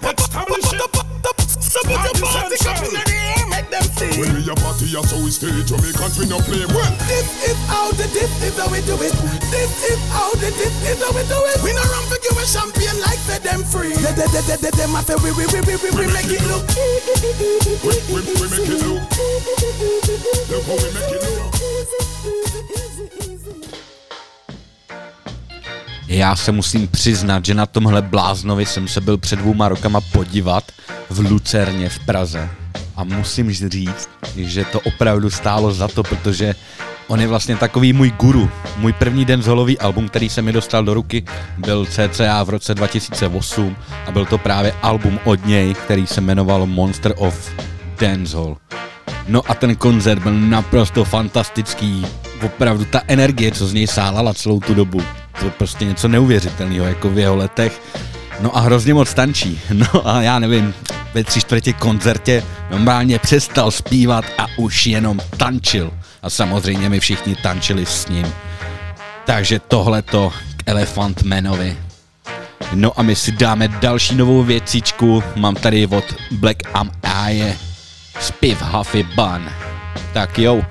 Establish 0.01 0.73
it. 0.73 0.81
So 1.61 1.81
put 1.85 2.01
your 2.01 2.17
party 2.25 2.57
cup 2.65 2.81
in 2.83 2.93
the 2.97 3.05
air, 3.13 3.40
see. 4.01 4.21
When 4.21 4.33
we 4.33 4.43
a 4.49 4.55
party, 4.57 4.89
so 4.89 5.17
we 5.21 5.31
stay 5.31 5.53
Jamaicans, 5.69 6.17
we 6.17 6.25
no 6.27 6.41
play 6.49 6.65
well. 6.73 6.93
This 7.05 7.29
is 7.45 7.59
how 7.69 7.93
the 7.93 8.07
this 8.17 8.33
is 8.41 8.57
how 8.57 8.69
we 8.73 8.81
do 8.89 8.97
it. 8.97 9.15
This 9.53 9.73
is 9.93 10.01
how 10.17 10.33
the 10.41 10.49
this 10.57 10.75
is 10.89 10.99
how 11.05 11.13
we 11.13 11.23
do 11.29 11.39
it. 11.53 11.59
We 11.61 11.71
no 11.77 11.85
run 11.93 12.05
for 12.09 12.19
give 12.25 12.37
a 12.41 12.45
champion 12.49 12.97
like 13.05 13.21
say 13.29 13.39
them 13.45 13.61
free. 13.73 13.93
They, 13.93 14.15
they, 14.17 14.29
they, 14.33 14.43
they, 14.49 14.59
they, 14.65 14.73
them 14.81 14.97
a 14.97 15.01
say 15.05 15.17
we, 15.21 15.31
we, 15.37 15.45
we, 15.53 15.61
we, 15.69 15.75
we, 15.83 15.89
we 16.01 16.07
make 16.17 16.33
it 16.33 16.43
look. 16.49 16.65
We, 17.85 17.95
we, 18.13 18.21
we 18.41 18.47
make 18.49 18.69
it 18.73 18.81
look. 18.89 19.05
Look 20.49 20.65
how 20.65 20.77
we 20.81 20.89
make 20.97 21.13
it 21.17 21.23
look. 21.23 21.51
Já 26.11 26.37
se 26.37 26.53
musím 26.53 26.89
přiznat, 26.89 27.45
že 27.45 27.55
na 27.55 27.67
tomhle 27.67 28.03
bláznovi 28.03 28.67
jsem 28.67 28.89
se 28.89 29.01
byl 29.01 29.19
před 29.19 29.39
dvouma 29.39 29.69
rokama 29.69 30.01
podívat 30.01 30.73
v 31.11 31.19
Lucerně 31.19 31.89
v 31.89 31.99
Praze. 31.99 32.51
A 33.01 33.05
musím 33.05 33.53
říct, 33.53 34.09
že 34.37 34.65
to 34.65 34.81
opravdu 34.81 35.31
stálo 35.31 35.73
za 35.73 35.89
to, 35.89 36.03
protože 36.03 36.55
on 37.09 37.21
je 37.21 37.27
vlastně 37.27 37.57
takový 37.57 37.93
můj 37.93 38.11
guru. 38.11 38.51
Můj 38.77 38.93
první 38.93 39.25
den 39.25 39.43
zholový 39.43 39.79
album, 39.79 40.09
který 40.09 40.29
se 40.29 40.43
mi 40.43 40.53
dostal 40.53 40.85
do 40.85 40.95
ruky, 40.95 41.25
byl 41.59 41.87
CCA 41.87 42.43
v 42.43 42.51
roce 42.51 42.75
2008 42.75 43.77
a 44.07 44.11
byl 44.11 44.27
to 44.27 44.39
právě 44.39 44.73
album 44.83 45.19
od 45.25 45.47
něj, 45.47 45.75
který 45.75 46.07
se 46.07 46.21
jmenoval 46.21 46.67
Monster 46.67 47.15
of 47.17 47.51
Dancehall. 48.01 48.57
No 49.29 49.43
a 49.49 49.55
ten 49.55 49.77
koncert 49.77 50.23
byl 50.23 50.33
naprosto 50.33 51.05
fantastický. 51.05 52.07
Opravdu 52.45 52.85
ta 52.85 53.03
energie, 53.07 53.53
co 53.53 53.67
z 53.67 53.73
něj 53.73 53.87
sálala 53.87 54.35
celou 54.35 54.61
tu 54.61 54.75
dobu, 54.75 55.03
to 55.39 55.45
je 55.45 55.51
prostě 55.51 55.85
něco 55.85 56.09
neuvěřitelného, 56.09 56.87
jako 56.87 57.11
v 57.11 57.19
jeho 57.19 57.37
letech. 57.37 57.81
No 58.41 58.57
a 58.57 58.61
hrozně 58.61 58.95
moc 58.95 59.15
tančí. 59.15 59.61
No 59.73 60.09
a 60.09 60.23
já 60.23 60.39
nevím, 60.39 60.75
ve 61.15 61.25
tři 61.25 61.41
čtvrtě 61.41 61.73
koncertě 61.73 62.45
normálně 62.71 63.19
přestal 63.19 63.71
zpívat 63.71 64.25
a 64.39 64.47
už 64.57 64.87
jenom 64.87 65.19
tančil. 65.37 65.93
A 66.23 66.31
samozřejmě 66.31 66.89
my 66.89 67.01
všichni 67.01 67.37
tančili 67.37 67.87
s 67.87 68.09
ním. 68.09 68.27
Takže 69.27 69.59
tohleto 69.59 70.33
k 70.57 70.63
Elephant 70.67 71.23
Manovi. 71.23 71.77
No 72.75 73.01
a 73.01 73.03
my 73.03 73.17
si 73.17 73.33
dáme 73.33 73.69
další 73.69 74.15
novou 74.15 74.43
věcičku. 74.43 75.23
Mám 75.37 75.55
tady 75.55 75.87
od 75.87 76.05
Black 76.31 76.63
Am 76.75 76.91
Eye 77.27 77.57
Spiv 78.21 78.63
Huffy 78.63 79.03
Bun. 79.03 79.51
Tak 80.13 80.39
jo. 80.39 80.63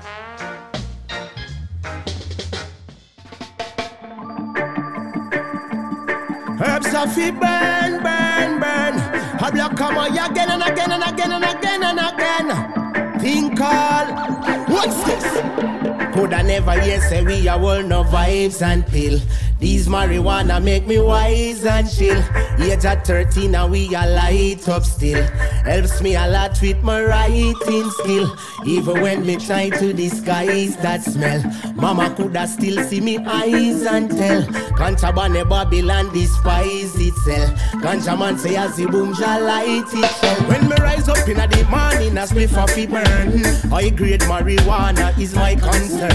Herbs 6.58 6.90
burn, 6.90 7.38
burn. 7.38 7.89
A 9.50 9.52
black 9.52 9.76
come 9.76 9.98
again 9.98 10.48
and 10.48 10.62
again 10.62 10.92
and 10.92 11.02
again 11.02 11.32
and 11.32 11.44
again 11.44 11.82
and 11.82 11.98
again. 11.98 13.18
Think 13.18 13.58
call. 13.58 14.06
What's 14.68 15.02
this? 15.02 15.79
Could 16.20 16.34
I 16.34 16.42
never 16.42 16.78
hear 16.78 17.00
say 17.00 17.22
we 17.22 17.48
are 17.48 17.58
all 17.58 17.82
no 17.82 18.04
vibes 18.04 18.60
and 18.60 18.86
pill. 18.86 19.18
These 19.58 19.88
marijuana 19.88 20.62
make 20.62 20.86
me 20.86 21.00
wise 21.00 21.64
and 21.64 21.90
chill. 21.90 22.22
Age 22.58 22.84
at 22.84 23.06
13 23.06 23.54
and 23.54 23.70
we 23.70 23.94
are 23.94 24.06
light 24.06 24.68
up 24.68 24.84
still. 24.84 25.22
Helps 25.64 26.02
me 26.02 26.16
a 26.16 26.28
lot 26.28 26.60
with 26.60 26.82
my 26.82 27.02
writing 27.02 27.90
skill. 27.90 28.36
Even 28.66 29.00
when 29.00 29.24
me 29.24 29.36
try 29.36 29.70
to 29.70 29.94
disguise 29.94 30.76
that 30.78 31.02
smell. 31.02 31.42
Mama 31.74 32.14
coulda 32.14 32.46
still 32.46 32.82
see 32.84 33.00
me 33.00 33.16
eyes 33.18 33.82
and 33.82 34.10
tell. 34.10 34.44
Contraband 34.76 35.48
Babylon 35.48 36.12
despise 36.12 36.94
itself. 36.96 37.50
Ganja 37.82 38.18
man 38.18 38.38
say 38.38 38.56
as 38.56 38.76
the 38.76 38.86
boom 38.86 39.14
shall 39.14 39.42
light 39.42 39.84
itself. 39.86 40.48
When 40.48 40.68
me 40.68 40.76
rise 40.80 41.08
up 41.08 41.26
in 41.26 41.38
the 41.38 41.66
morning, 41.70 42.18
a 42.18 42.22
spliff 42.22 42.56
off 42.58 42.76
it 42.76 42.90
burn. 42.90 43.70
High 43.70 43.88
grade 43.88 44.20
marijuana 44.20 45.18
is 45.18 45.34
my 45.34 45.54
concern. 45.54 46.09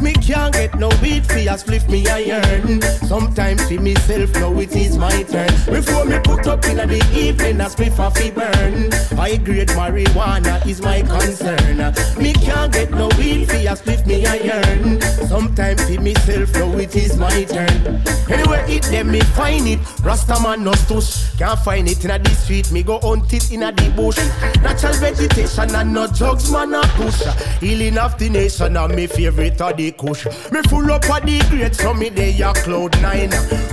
Me 0.00 0.12
can't 0.12 0.52
get 0.52 0.78
no 0.78 0.88
beat 1.02 1.26
for 1.26 1.38
a 1.38 1.56
spliff 1.56 1.88
me 1.88 2.06
iron. 2.08 2.80
Sometimes 3.06 3.66
for 3.68 3.80
myself, 3.80 4.32
now 4.34 4.58
it 4.58 4.74
is 4.76 4.96
my 4.96 5.22
turn. 5.24 5.48
Before 5.66 6.04
me 6.04 6.18
put 6.20 6.46
up 6.46 6.64
in 6.66 6.76
the 6.76 7.00
evening, 7.12 7.60
a 7.60 7.64
spliff 7.64 7.98
off 7.98 8.18
it 8.20 8.34
burn. 8.34 8.90
High 9.18 9.36
grade 9.36 9.68
marijuana 9.68 10.64
is 10.66 10.80
my 10.80 11.02
concern. 11.02 11.78
Me 12.22 12.32
can't 12.32 12.72
get 12.72 12.90
no 12.90 13.08
weed 13.18 13.48
for 13.48 13.56
a 13.56 13.74
spliff 13.74 14.06
me 14.06 14.24
iron. 14.26 15.00
Sometimes 15.28 15.82
for 15.88 16.00
myself, 16.00 16.52
now 16.54 16.78
it 16.78 16.94
is 16.94 17.16
my 17.16 17.44
turn. 17.44 18.02
Anywhere 18.30 18.64
it 18.68 18.84
them 18.84 19.10
me 19.10 19.20
find 19.20 19.66
it. 19.66 19.80
Rasta 20.02 20.40
man 20.42 20.64
no 20.64 20.72
stush. 20.72 21.36
Can't 21.38 21.58
find 21.60 21.88
it 21.88 22.04
in 22.04 22.10
a 22.10 22.18
the 22.18 22.30
street. 22.30 22.70
Me 22.70 22.82
go 22.82 23.00
hunt 23.00 23.32
it 23.32 23.50
in 23.50 23.62
a 23.62 23.72
the 23.72 23.90
bush. 23.90 24.18
Natural 24.62 24.94
vegetation 24.94 25.74
and 25.74 25.92
no 25.92 26.06
drugs 26.06 26.50
man 26.52 26.74
a 26.74 26.82
push. 26.96 27.22
Healing 27.60 27.98
of 27.98 28.18
the 28.18 28.28
nation 28.28 28.76
and 28.76 28.94
me 28.94 29.06
favorite 29.30 29.60
of 29.60 29.76
the 29.76 29.92
kush. 29.92 30.26
Me 30.50 30.62
full 30.68 30.90
up 30.90 31.04
of 31.10 31.22
the 31.22 31.44
great 31.50 31.74
so 31.74 31.92
me 31.92 32.08
they 32.08 32.40
a 32.40 32.52
cloud 32.54 33.00
nine. 33.02 33.30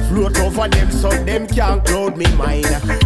Float 0.10 0.38
over 0.40 0.68
them 0.68 0.92
so 0.92 1.10
them 1.10 1.48
can't 1.48 1.84
cloud 1.86 2.18
me 2.18 2.26
mine. 2.36 2.64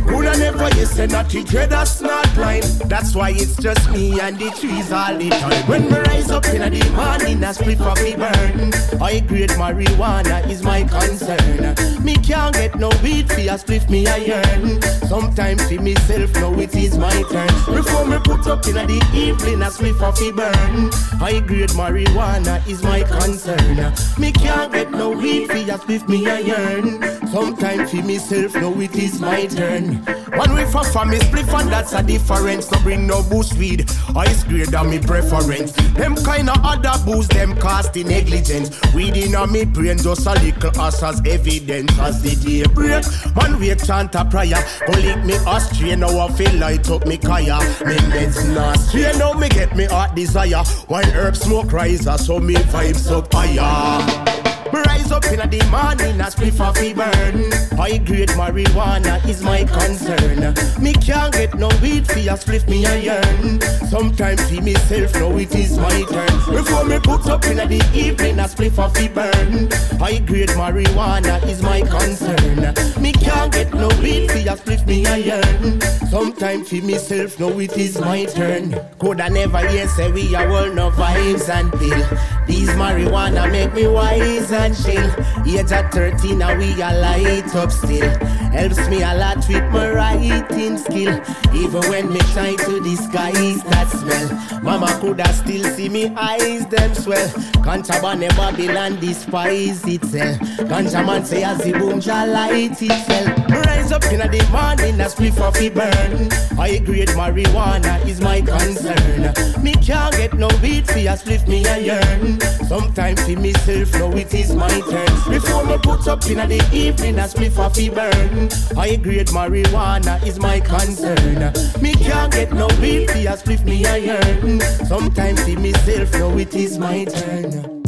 Coulda 0.08 0.38
never 0.38 0.70
not 1.08 1.30
to 1.30 1.44
dread 1.44 1.70
that's 1.70 2.02
not 2.02 2.34
blind. 2.34 2.64
That's 2.90 3.16
why 3.16 3.32
it's 3.32 3.56
just 3.58 3.90
me 3.92 4.20
and 4.20 4.38
the 4.38 4.50
trees 4.52 4.92
all 4.92 5.16
the 5.16 5.30
time. 5.30 5.68
When 5.68 5.84
me 5.90 5.98
rise 6.00 6.32
up 6.32 6.46
in 6.48 6.62
the 6.62 6.90
morning, 6.92 7.44
a 7.44 7.54
split 7.54 7.78
for 7.78 7.96
me 8.04 8.16
burn. 8.16 8.72
High 9.00 9.20
grade 9.20 9.52
marijuana 9.52 10.48
is 10.50 10.64
my 10.64 10.84
concern. 10.84 11.76
Me 12.04 12.16
can't 12.16 12.54
get 12.56 12.76
no 12.76 12.90
weed 13.04 13.30
for 13.30 13.42
a 13.42 13.58
spliff 13.58 13.90
me 13.90 14.08
iron. 14.08 14.82
Sometimes 15.08 15.68
for 15.70 15.82
myself, 15.82 16.34
now 16.36 16.54
it 16.60 16.76
is 16.76 16.98
my 16.98 17.24
turn. 17.32 17.48
Before 17.76 18.06
me 18.06 18.18
put 18.24 18.48
up 18.48 18.66
in 18.68 18.76
the 18.76 19.00
evening, 19.14 19.62
a 19.62 19.70
spliff 19.70 19.98
for 20.00 20.14
me 20.22 20.32
burn. 20.32 20.92
High 21.20 21.40
grade 21.40 21.70
marijuana 21.70 22.29
is 22.70 22.84
my 22.84 23.02
concern. 23.04 23.94
Me 24.18 24.32
can't 24.32 24.72
get 24.72 24.92
no 24.92 25.10
weed 25.10 25.48
for 25.48 25.58
a 25.58 25.78
spliff 25.78 26.08
me 26.08 26.30
iron. 26.30 27.02
Sometimes 27.28 27.92
for 27.92 28.04
myself, 28.04 28.54
now 28.56 28.80
it 28.80 28.96
is 28.96 29.20
my 29.20 29.46
turn. 29.48 30.06
One 30.38 30.54
way 30.54 30.66
for 30.66 30.84
for 30.84 31.06
me 31.06 31.18
spliff 31.18 31.60
and 31.60 31.72
that's 31.72 31.94
a 31.94 32.04
difference. 32.04 32.72
No 32.72 32.80
bring 32.82 33.08
no 33.08 33.24
boost 33.24 33.54
weed. 33.56 33.90
Ice 34.16 34.44
grade 34.44 34.74
and 34.74 34.90
me 34.90 35.00
preference. 35.00 35.72
Them 35.94 36.16
kind 36.16 36.50
of 36.50 36.58
other 36.64 36.94
booze, 37.04 37.28
them 37.28 37.56
cast 37.56 37.98
in 37.98 38.08
negligence. 38.08 38.70
Weed 38.94 39.18
in 39.18 39.36
a 39.36 39.48
me 39.48 39.66
brain 39.66 39.98
just 39.98 40.28
a 40.28 40.34
little 40.34 40.80
us 40.80 41.02
as 41.02 41.22
evidence 41.26 41.98
as 42.00 42.22
the 42.22 42.36
day 42.36 42.64
break. 42.74 43.06
One 43.36 43.60
way 43.60 43.76
chant 43.76 44.16
a 44.16 44.24
prayer. 44.26 44.64
Go 44.86 44.94
link 45.00 45.26
me 45.26 45.36
astray 45.48 45.96
now 45.96 46.20
I 46.20 46.32
feel 46.34 46.54
light 46.60 46.90
up 46.90 47.06
me 47.08 47.18
kaya. 47.18 47.58
Me 47.86 47.96
meds 48.14 48.54
not 48.54 48.78
stray 48.78 49.12
now 49.18 49.34
me 49.34 49.50
get 49.50 49.76
me 49.76 49.86
heart 49.86 50.16
desire. 50.16 50.64
One 50.88 51.06
herb 51.06 51.36
smoke 51.36 51.72
riser 51.72 52.18
so 52.20 52.40
me 52.40 52.54
vibes 52.56 53.10
up 53.12 53.34
higher. 53.34 54.39
Me 54.74 54.80
rise 54.82 55.12
up 55.12 55.26
in 55.26 55.40
the 55.50 55.66
morning, 55.72 56.22
a 56.22 56.26
spliff 56.26 56.60
off 56.60 56.80
me 56.80 56.94
burn. 56.94 57.52
High 57.78 57.98
grade 57.98 58.30
marijuana 58.30 59.24
is 59.28 59.42
my 59.42 59.64
concern. 59.64 60.54
Me 60.82 60.94
can't 60.94 61.34
get 61.34 61.56
no 61.56 61.70
weed 61.82 62.06
for 62.06 62.20
a 62.20 62.38
spliff 62.38 62.68
me 62.70 62.86
a 62.86 63.10
iron. 63.10 63.62
Sometimes 63.90 64.48
for 64.50 64.62
myself, 64.62 65.14
know 65.16 65.38
it 65.38 65.56
is 65.56 65.78
my 65.78 66.04
turn. 66.04 66.54
Before 66.54 66.84
me 66.86 67.00
put 67.00 67.26
up 67.28 67.46
in 67.46 67.58
the 67.58 67.82
evening, 67.94 68.40
a 68.40 68.44
spliff 68.44 68.78
off 68.78 68.94
me 68.96 69.08
burn. 69.08 69.72
High 70.00 70.20
grade 70.20 70.50
marijuana 70.50 71.42
is 71.48 71.62
my 71.64 71.82
concern. 71.82 72.74
Me 73.02 73.12
can't 73.14 73.52
get 73.52 73.74
no 73.74 73.88
weed 74.02 74.30
for 74.30 74.38
a 74.38 74.56
spliff 74.56 74.86
me 74.86 75.06
a 75.06 75.34
iron. 75.34 75.82
Sometimes 76.10 76.70
for 76.70 76.84
myself, 76.86 77.40
know 77.40 77.60
it 77.60 77.78
is 77.78 78.00
my 78.00 78.26
turn. 78.26 78.74
Coulda 79.00 79.30
never 79.30 79.66
hear 79.68 79.88
say 79.88 80.12
we 80.12 80.36
are 80.36 80.50
all 80.50 80.72
no 80.74 80.92
vibes 80.92 81.50
pill. 81.80 82.20
These 82.48 82.70
marijuana 82.70 83.52
make 83.52 83.74
me 83.74 83.88
wise 83.88 84.52
and 84.60 84.76
chill. 84.76 85.10
Age 85.48 85.72
at 85.72 85.92
13 85.92 86.42
and 86.42 86.60
we 86.60 86.82
are 86.82 86.98
light 87.00 87.56
up 87.56 87.72
still. 87.72 88.10
Helps 88.52 88.88
me 88.90 89.02
a 89.02 89.16
lot 89.16 89.38
with 89.48 89.64
my 89.72 89.90
writing 89.92 90.78
skill. 90.78 91.20
Even 91.54 91.82
when 91.90 92.12
me 92.12 92.20
try 92.34 92.56
to 92.56 92.80
disguise 92.84 93.64
that 93.64 93.88
smell. 93.90 94.62
Mama 94.62 94.88
coulda 95.00 95.32
still 95.34 95.64
see 95.76 95.90
me 95.90 96.14
eyes 96.16 96.66
them 96.68 96.94
swell. 96.94 97.30
Contraband 97.64 98.22
Babylon 98.36 99.00
despise 99.00 99.84
itself. 99.86 100.40
Man 100.70 101.26
say 101.26 101.44
as 101.44 101.60
the 101.60 101.72
boom 101.72 102.02
shall 102.02 102.28
light 102.28 102.82
itself. 102.82 103.50
Rise 103.50 103.92
up 103.92 104.04
in 104.12 104.20
the 104.20 104.48
morning, 104.52 105.00
a 105.00 105.06
spliff 105.06 105.40
off 105.40 105.60
it 105.62 105.74
burn. 105.74 106.30
High 106.58 106.80
grade 106.80 107.10
marijuana 107.10 108.06
is 108.06 108.20
my 108.22 108.42
concern. 108.42 109.34
Me 109.64 109.74
can't 109.74 110.16
get 110.16 110.34
no 110.34 110.48
weed 110.62 110.88
for 110.88 111.00
a 111.00 111.16
spliff 111.16 111.48
me 111.48 111.66
iron. 111.68 112.40
Sometimes 112.68 113.22
for 113.24 113.40
myself, 113.40 113.94
now 113.94 114.12
it 114.18 114.34
is 114.34 114.49
my 114.56 114.82
turn. 114.90 115.08
Before 115.30 115.64
me 115.66 115.78
put 115.78 116.08
up 116.08 116.26
in 116.26 116.38
the 116.38 116.62
evening, 116.74 117.20
a 117.20 117.28
spliff 117.28 117.58
off 117.58 117.78
it 117.78 117.94
burn. 117.94 118.50
High 118.76 118.98
grade 118.98 119.28
marijuana 119.28 120.22
is 120.26 120.40
my 120.40 120.60
concern. 120.60 121.54
Me 121.82 121.94
can't 121.94 122.32
get 122.32 122.54
no 122.54 122.68
weed 122.82 123.10
for 123.10 123.20
a 123.20 123.38
spliff 123.38 123.64
me 123.66 123.86
iron. 123.86 124.60
Sometimes 124.88 125.42
for 125.44 125.60
myself, 125.60 126.14
now 126.14 126.38
it 126.38 126.56
is 126.56 126.78
my 126.78 127.06
turn. 127.06 127.80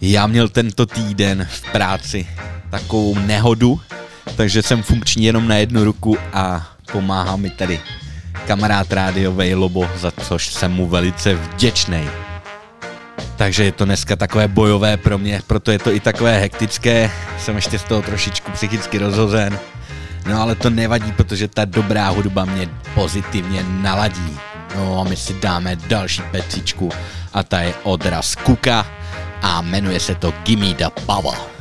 Já 0.00 0.26
měl 0.26 0.48
tento 0.48 0.86
týden 0.86 1.46
v 1.50 1.72
práci 1.72 2.26
takovou 2.70 3.18
nehodu, 3.18 3.80
takže 4.36 4.62
jsem 4.62 4.82
funkční 4.82 5.24
jenom 5.24 5.48
na 5.48 5.56
jednu 5.56 5.84
ruku 5.84 6.16
a 6.32 6.68
pomáhá 6.92 7.36
mi 7.36 7.50
tady 7.50 7.80
kamarád 8.46 8.92
rádiovej 8.92 9.54
Lobo, 9.54 9.90
za 9.96 10.10
což 10.10 10.54
jsem 10.54 10.72
mu 10.72 10.86
velice 10.86 11.34
vděčný. 11.34 12.08
Takže 13.36 13.64
je 13.64 13.72
to 13.72 13.84
dneska 13.84 14.16
takové 14.16 14.48
bojové 14.48 14.96
pro 14.96 15.18
mě, 15.18 15.42
proto 15.46 15.70
je 15.70 15.78
to 15.78 15.92
i 15.92 16.00
takové 16.00 16.38
hektické, 16.38 17.10
jsem 17.38 17.56
ještě 17.56 17.78
z 17.78 17.84
toho 17.84 18.02
trošičku 18.02 18.50
psychicky 18.50 18.98
rozhozen. 18.98 19.58
No 20.26 20.42
ale 20.42 20.54
to 20.54 20.70
nevadí, 20.70 21.12
protože 21.12 21.48
ta 21.48 21.64
dobrá 21.64 22.08
hudba 22.08 22.44
mě 22.44 22.68
pozitivně 22.94 23.64
naladí. 23.68 24.38
No 24.76 25.00
a 25.00 25.04
my 25.04 25.16
si 25.16 25.34
dáme 25.34 25.76
další 25.76 26.22
pecičku 26.30 26.90
a 27.32 27.42
ta 27.42 27.60
je 27.60 27.74
odraz 27.82 28.34
Kuka 28.34 28.86
a 29.42 29.62
jmenuje 29.62 30.00
se 30.00 30.14
to 30.14 30.34
Gimme 30.44 30.74
the 30.74 30.88
Power. 31.06 31.55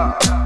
Yo 0.00 0.39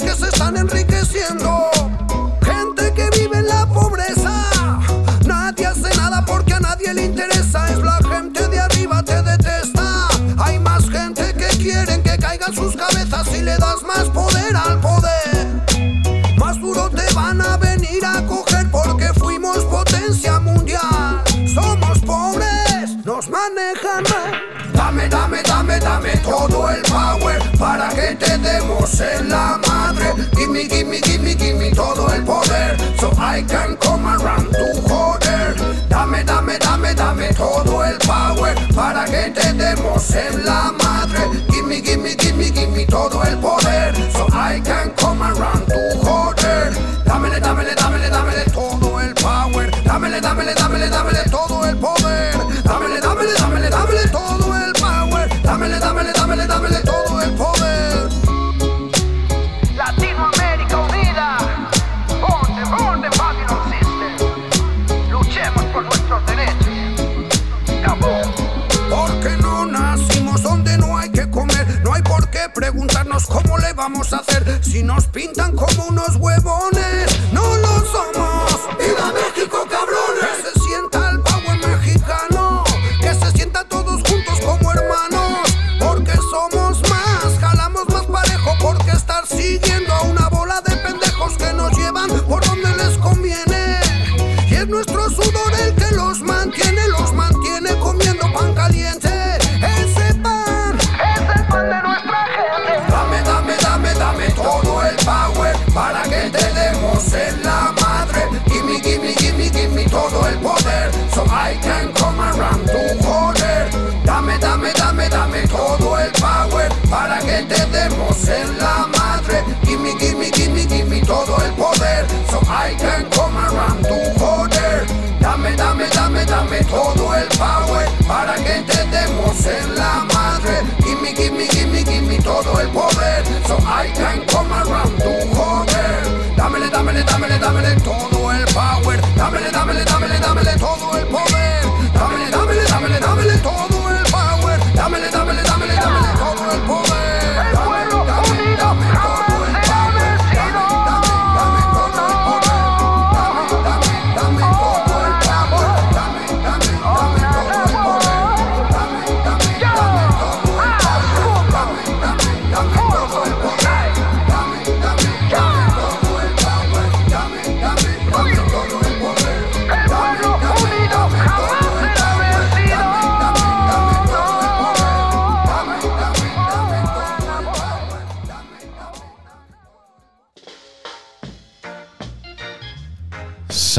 que 0.00 0.14
se 0.14 0.28
están 0.28 0.56
enriqueciendo, 0.56 1.70
gente 2.42 2.92
que 2.92 3.08
vive 3.18 3.38
en 3.38 3.46
la 3.46 3.66
pobreza. 3.66 4.42
Nadie 5.24 5.66
hace 5.66 5.88
nada 5.96 6.24
porque 6.24 6.54
a 6.54 6.60
nadie 6.60 6.92
le 6.92 7.06
interesa, 7.06 7.70
es 7.70 7.78
la 7.78 7.98
gente 8.08 8.46
de 8.48 8.60
arriba 8.60 9.02
te 9.02 9.22
detesta. 9.22 10.08
Hay 10.38 10.58
más 10.58 10.88
gente 10.90 11.32
que 11.34 11.48
quieren 11.56 12.02
que 12.02 12.18
caigan 12.18 12.54
sus 12.54 12.76
cabezas 12.76 13.28
y 13.32 13.42
le 13.42 13.56
das 13.56 13.82
más 13.84 14.04
poder 14.10 14.54
al 14.56 14.80
poder. 14.80 15.62
Más 16.36 16.60
duro 16.60 16.90
te 16.90 17.12
van 17.14 17.40
a 17.40 17.56
venir 17.56 18.04
a 18.04 18.26
coger 18.26 18.70
porque 18.70 19.08
fuimos 19.14 19.58
potencia 19.64 20.38
mundial. 20.40 21.22
Somos 21.54 21.98
pobres, 22.00 23.04
nos 23.04 23.28
manejan 23.30 24.02
mal 24.02 24.56
dame, 25.08 25.42
dame, 25.42 25.78
dame 25.78 26.16
todo 26.18 26.70
el 26.70 26.82
power 26.82 27.38
para 27.58 27.88
que 27.90 28.14
te 28.16 28.38
demos 28.38 29.00
en 29.00 29.28
la 29.28 29.58
bailemos 39.66 40.14
en 40.14 40.44
la 40.44 40.72
mano. 40.72 40.95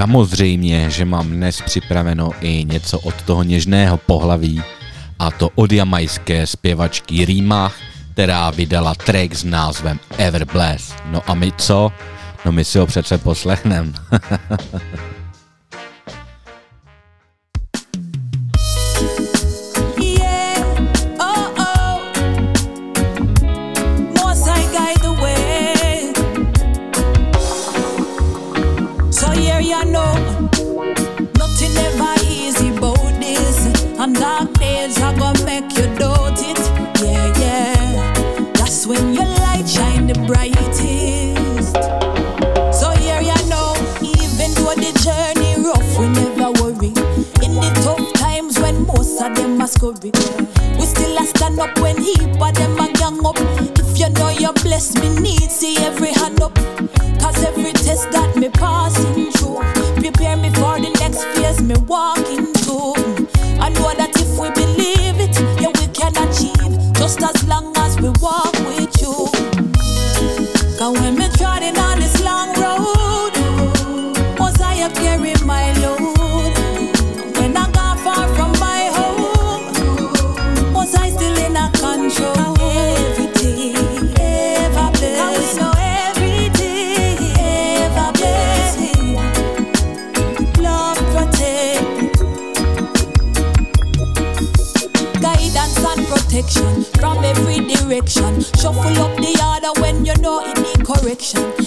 Samozřejmě, 0.07 0.89
že 0.89 1.05
mám 1.05 1.27
dnes 1.29 1.61
připraveno 1.61 2.31
i 2.41 2.65
něco 2.65 2.99
od 2.99 3.21
toho 3.21 3.43
něžného 3.43 3.97
pohlaví, 3.97 4.61
a 5.19 5.31
to 5.31 5.49
od 5.55 5.71
jamajské 5.71 6.47
zpěvačky 6.47 7.25
Rýmach, 7.25 7.75
která 8.13 8.49
vydala 8.49 8.95
track 8.95 9.35
s 9.35 9.43
názvem 9.43 9.99
Everbless. 10.17 10.95
No 11.11 11.21
a 11.27 11.33
my 11.33 11.51
co? 11.57 11.91
No 12.45 12.51
my 12.51 12.63
si 12.63 12.79
ho 12.79 12.87
přece 12.87 13.17
poslechneme. 13.17 13.93
stand 51.27 51.59
up 51.59 51.79
when 51.79 51.97
he 51.97 52.13
of 52.13 52.53
them 52.55 52.79
a 52.79 52.91
gang 52.93 53.25
up. 53.25 53.35
If 53.79 53.99
you 53.99 54.09
know 54.09 54.29
you 54.29 54.51
bless 54.63 54.95
me, 54.95 55.09
need 55.19 55.51
see 55.51 55.77
every 55.77 56.11
hand 56.13 56.41
up. 56.41 56.55
Cause 57.21 57.43
every 57.43 57.73
test 57.73 58.11
that 58.11 58.35
me 58.35 58.49
passing 58.49 59.31
through, 59.31 59.59
prepare 60.01 60.37
me 60.37 60.49
for 60.49 60.79
the 60.79 60.91
next 60.99 61.23
phase 61.33 61.61
me 61.61 61.75
walking 61.87 62.53
through. 62.61 62.95
I 63.59 63.69
know 63.69 63.93
that 63.99 64.13
if 64.15 64.31
we 64.39 64.49
believe 64.51 65.17
it, 65.19 65.35
yeah 65.61 65.71
we 65.79 65.87
can 65.93 66.13
achieve. 66.25 66.93
Just 66.93 67.21
as 67.21 67.43
long 67.47 67.75
as 67.77 67.97
we 68.01 68.09
walk 68.21 68.53
with 68.67 68.93
you. 69.01 69.13
Cause 70.77 70.93
when 70.99 71.15
me 71.17 71.27
Shuffle 98.67 98.99
up 98.99 99.15
the 99.15 99.31
order 99.41 99.79
when 99.79 100.05
you 100.05 100.13
know 100.15 100.41
it 100.43 100.57
need 100.59 100.85
correction. 100.85 101.66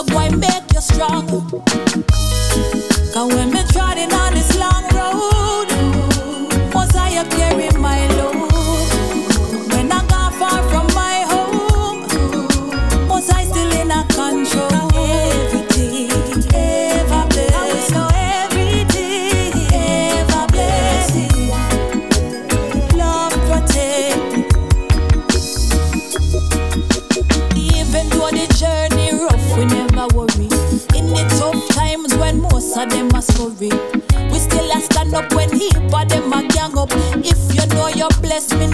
One 0.00 0.21
scurry, 33.22 33.70
we 34.30 34.38
still 34.38 34.72
a 34.72 34.80
stand 34.80 35.14
up 35.14 35.32
when 35.34 35.50
he 35.52 35.70
of 35.90 36.04
them 36.04 36.32
a 36.32 36.46
gang 36.48 36.76
up. 36.76 36.90
If 37.24 37.38
you 37.54 37.66
know 37.74 37.88
you're 37.88 38.16
blessed, 38.20 38.56
me 38.56 38.66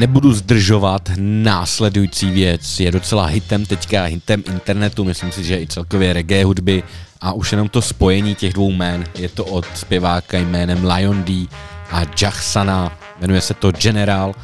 nebudu 0.00 0.32
zdržovat, 0.32 1.10
následující 1.18 2.30
věc 2.30 2.80
je 2.80 2.92
docela 2.92 3.26
hitem 3.26 3.66
teďka, 3.66 4.04
hitem 4.04 4.42
internetu, 4.46 5.04
myslím 5.04 5.32
si, 5.32 5.44
že 5.44 5.60
i 5.60 5.66
celkově 5.66 6.12
reggae 6.12 6.44
hudby 6.44 6.82
a 7.20 7.32
už 7.32 7.52
jenom 7.52 7.68
to 7.68 7.82
spojení 7.82 8.34
těch 8.34 8.52
dvou 8.52 8.70
jmén, 8.70 9.04
je 9.18 9.28
to 9.28 9.44
od 9.44 9.66
zpěváka 9.74 10.38
jménem 10.38 10.84
Lion 10.84 11.24
D 11.24 11.48
a 11.90 12.00
Jahsana, 12.22 12.98
jmenuje 13.20 13.40
se 13.40 13.54
to 13.54 13.72
General 13.72 14.34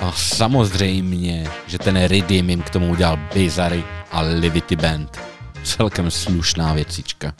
a 0.00 0.12
samozřejmě, 0.12 1.50
že 1.66 1.78
ten 1.78 2.06
Riddim 2.06 2.50
jim 2.50 2.62
k 2.62 2.70
tomu 2.70 2.90
udělal 2.90 3.18
Bizarry 3.34 3.84
a 4.12 4.20
Livity 4.20 4.76
Band. 4.76 5.20
Celkem 5.64 6.10
slušná 6.10 6.74
věcička. 6.74 7.32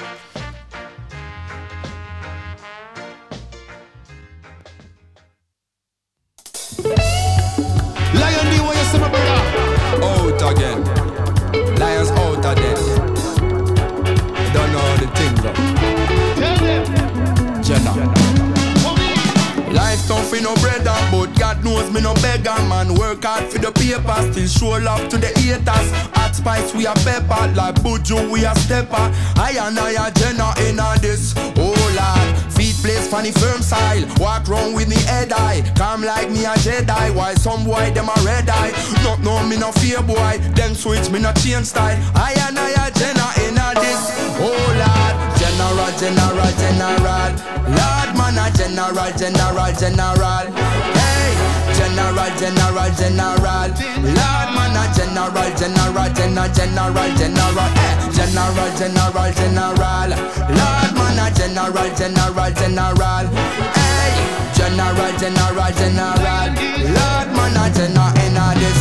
Knows 21.63 21.91
me 21.93 22.01
no 22.01 22.15
beggar 22.15 22.57
man. 22.69 22.95
Work 22.95 23.25
hard 23.25 23.45
for 23.53 23.59
the 23.59 23.71
paper, 23.73 24.33
still 24.33 24.49
show 24.49 24.83
love 24.83 25.09
to 25.11 25.19
the 25.19 25.29
haters. 25.39 25.89
Hot 26.17 26.35
spice 26.35 26.75
we 26.75 26.87
a 26.87 26.95
pepper, 27.05 27.53
like 27.55 27.77
Buju 27.85 28.31
we 28.31 28.45
a 28.45 28.55
stepper. 28.57 29.13
I 29.37 29.57
and 29.61 29.79
I 29.79 30.09
a 30.09 30.11
Jenna 30.11 30.55
in 30.67 30.79
a 30.81 30.99
this. 31.01 31.35
Oh 31.37 31.77
lord, 31.95 32.53
feet 32.53 32.77
place 32.83 33.07
funny 33.09 33.31
firm 33.31 33.61
style. 33.61 34.05
Walk 34.19 34.49
round 34.49 34.75
with 34.75 34.89
me 34.89 34.97
head 35.05 35.33
high, 35.33 35.61
come 35.77 36.03
like 36.03 36.31
me 36.31 36.45
a 36.45 36.57
Jedi. 36.65 37.15
Why 37.15 37.35
some 37.35 37.65
boy 37.65 37.93
them 37.93 38.09
a 38.09 38.17
red 38.25 38.49
eye? 38.49 38.73
Not 39.05 39.21
know 39.21 39.45
me 39.47 39.57
no 39.59 39.71
fear 39.73 40.03
boy, 40.03 40.39
them 40.57 40.75
switch 40.75 41.11
me 41.11 41.21
no 41.21 41.33
change 41.35 41.67
style. 41.67 41.99
I 42.15 42.33
and 42.49 42.59
I 42.59 42.71
a 42.71 42.91
Jenna 42.91 43.29
in 43.45 43.61
a 43.61 43.69
this. 43.77 44.01
Oh 44.41 44.49
lord, 44.81 45.15
general, 45.37 45.93
general, 46.01 46.53
general. 46.57 47.33
Lord 47.69 48.11
man 48.17 48.39
a 48.41 48.49
general, 48.57 49.13
general, 49.13 49.73
general. 49.77 50.47
Hey, 50.97 51.20
general, 51.91 52.31
general, 52.39 52.91
general. 52.95 53.71
Lord 54.15 54.49
man 54.55 54.77
a 54.79 54.85
general, 54.95 55.51
general, 55.59 56.09
general, 56.15 56.49
general, 56.55 57.11
general. 57.19 57.69
Hey, 57.75 57.95
general, 58.15 58.71
general, 58.79 59.31
general. 59.33 60.11
Lord 60.55 60.93
man 60.95 61.19
a 61.19 61.27
general, 61.35 61.89
general, 61.99 62.51
general. 62.53 63.27
Hey, 63.75 64.13
general, 64.55 65.13
general, 65.19 65.73
general. 65.81 66.49
Lord 66.95 67.29
man 67.35 67.59
a 67.59 67.67
general 67.75 68.11
in 68.23 68.39
this. 68.61 68.81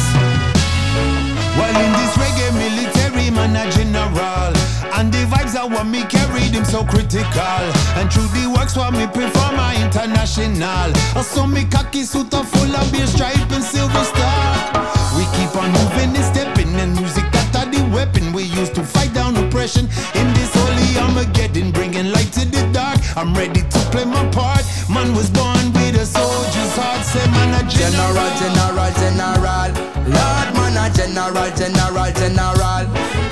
Well, 1.57 1.75
in 1.81 1.91
this 1.97 2.13
reggae 2.21 2.53
military 2.53 3.29
man 3.31 3.55
a 3.55 3.71
general. 3.71 4.58
And 4.99 5.13
the 5.13 5.23
vibes 5.31 5.55
are 5.55 5.69
what 5.69 5.87
me 5.87 6.03
carry 6.11 6.51
them 6.51 6.65
so 6.65 6.83
critical. 6.83 7.63
And 7.95 8.11
through 8.11 8.27
the 8.35 8.51
works 8.51 8.75
what 8.75 8.91
me 8.91 9.07
perform 9.07 9.55
my 9.55 9.71
international. 9.79 10.91
I 11.15 11.21
saw 11.23 11.47
me 11.47 11.63
cocky 11.63 12.03
suit 12.03 12.33
of 12.33 12.43
full 12.49 12.75
of 12.75 12.91
beer 12.91 13.07
stripe 13.07 13.49
and 13.55 13.63
silver 13.63 14.03
star. 14.03 14.75
We 15.15 15.23
keep 15.39 15.55
on 15.55 15.71
moving 15.71 16.11
and 16.19 16.27
stepping 16.27 16.75
and 16.75 16.91
music 16.99 17.23
that 17.31 17.47
are 17.55 17.71
the 17.71 17.79
weapon 17.95 18.33
we 18.33 18.43
use 18.43 18.69
to 18.71 18.83
fight 18.83 19.13
down 19.13 19.37
oppression. 19.37 19.87
In 20.19 20.27
this 20.35 20.51
holy 20.51 20.91
Armageddon, 20.99 21.71
bringing 21.71 22.11
light 22.11 22.33
to 22.35 22.43
the 22.43 22.67
dark. 22.73 22.99
I'm 23.15 23.33
ready 23.33 23.63
to 23.63 23.79
play 23.95 24.03
my 24.03 24.27
part. 24.35 24.67
Man 24.91 25.15
was 25.15 25.29
born 25.29 25.71
with 25.79 25.95
a 25.95 26.05
soldier's 26.05 26.75
heart. 26.75 27.07
Say 27.07 27.23
man 27.31 27.55
a 27.55 27.63
General, 27.71 28.31
general, 28.35 28.91
general. 28.99 29.71
Lord 30.11 30.49
man 30.59 30.75
a 30.75 30.91
general, 30.91 31.47
general, 31.55 32.11
general. 32.11 33.28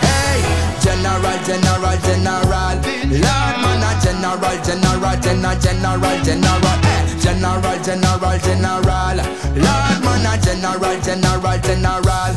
General, 1.17 1.39
general, 1.47 1.97
general. 2.05 2.77
Lord 3.09 3.57
man 3.63 3.81
a 3.81 3.91
general, 4.03 4.37
general, 4.61 5.17
general, 5.17 5.57
general, 5.57 6.17
general. 6.23 6.77
Hey, 6.85 7.17
general, 7.17 7.77
general, 7.81 8.37
general. 8.37 9.17
Lord 9.57 9.99
man 10.05 10.27
a 10.29 10.37
general, 10.37 10.95
general, 11.01 11.57
general. 11.57 12.33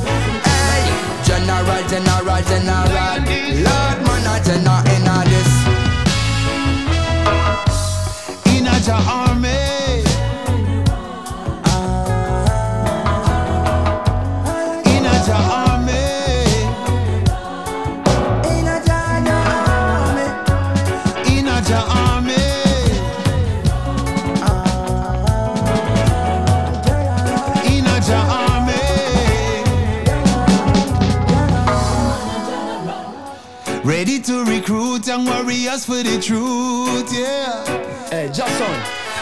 Hey, 0.48 0.88
general, 1.22 1.82
general, 1.90 2.40
general. 2.48 3.20
Lord 3.66 3.98
man 4.06 4.26
a 4.26 4.40
general 4.42 4.80
in 4.96 5.08
all 5.08 5.24
this. 5.28 5.50
in 8.56 8.66
a 8.66 8.76
warriors 35.80 35.84
for 35.84 36.02
the 36.02 36.20
truth, 36.20 37.12
yeah. 37.12 37.64
Hey, 38.10 38.30
Jackson. 38.32 38.66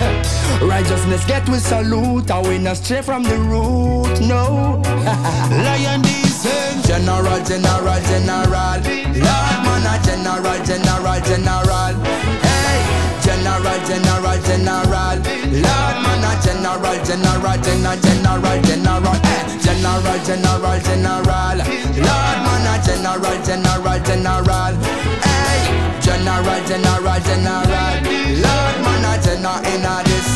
Righteousness 0.69 1.25
get 1.25 1.49
we 1.49 1.59
salute, 1.59 2.31
I 2.31 2.41
win 2.41 2.67
us 2.67 2.81
straight 2.83 3.05
from 3.05 3.23
the 3.23 3.37
root. 3.37 4.21
No, 4.21 4.81
Lion 4.85 6.03
descend. 6.03 6.87
General, 6.87 7.43
general, 7.45 8.01
general. 8.03 8.81
Lord 9.19 9.59
man 9.65 9.87
a 9.87 9.99
general, 10.05 10.65
general, 10.65 11.21
general. 11.21 12.38
General, 13.59 13.83
general, 13.89 14.39
general. 14.47 15.19
Lord 15.51 15.97
man 16.05 16.23
a 16.23 16.33
general, 16.47 16.95
general, 17.03 17.59
general, 17.59 17.99
general, 17.99 18.63
general. 18.63 19.19
Hey, 19.27 19.59
general, 19.59 20.19
general, 20.23 20.79
general. 20.79 21.59
Lord 21.99 22.39
man 22.47 22.67
a 22.71 22.79
general, 22.87 23.35
general, 23.43 23.99
general. 24.07 24.75
Hey, 25.27 25.59
general, 25.99 26.61
general, 26.69 27.19
general. 27.27 27.67
Lord 28.39 28.77
man 28.85 29.05
a 29.05 29.15
general 29.27 29.59
in 29.67 29.83
a 29.83 30.07
this. 30.07 30.29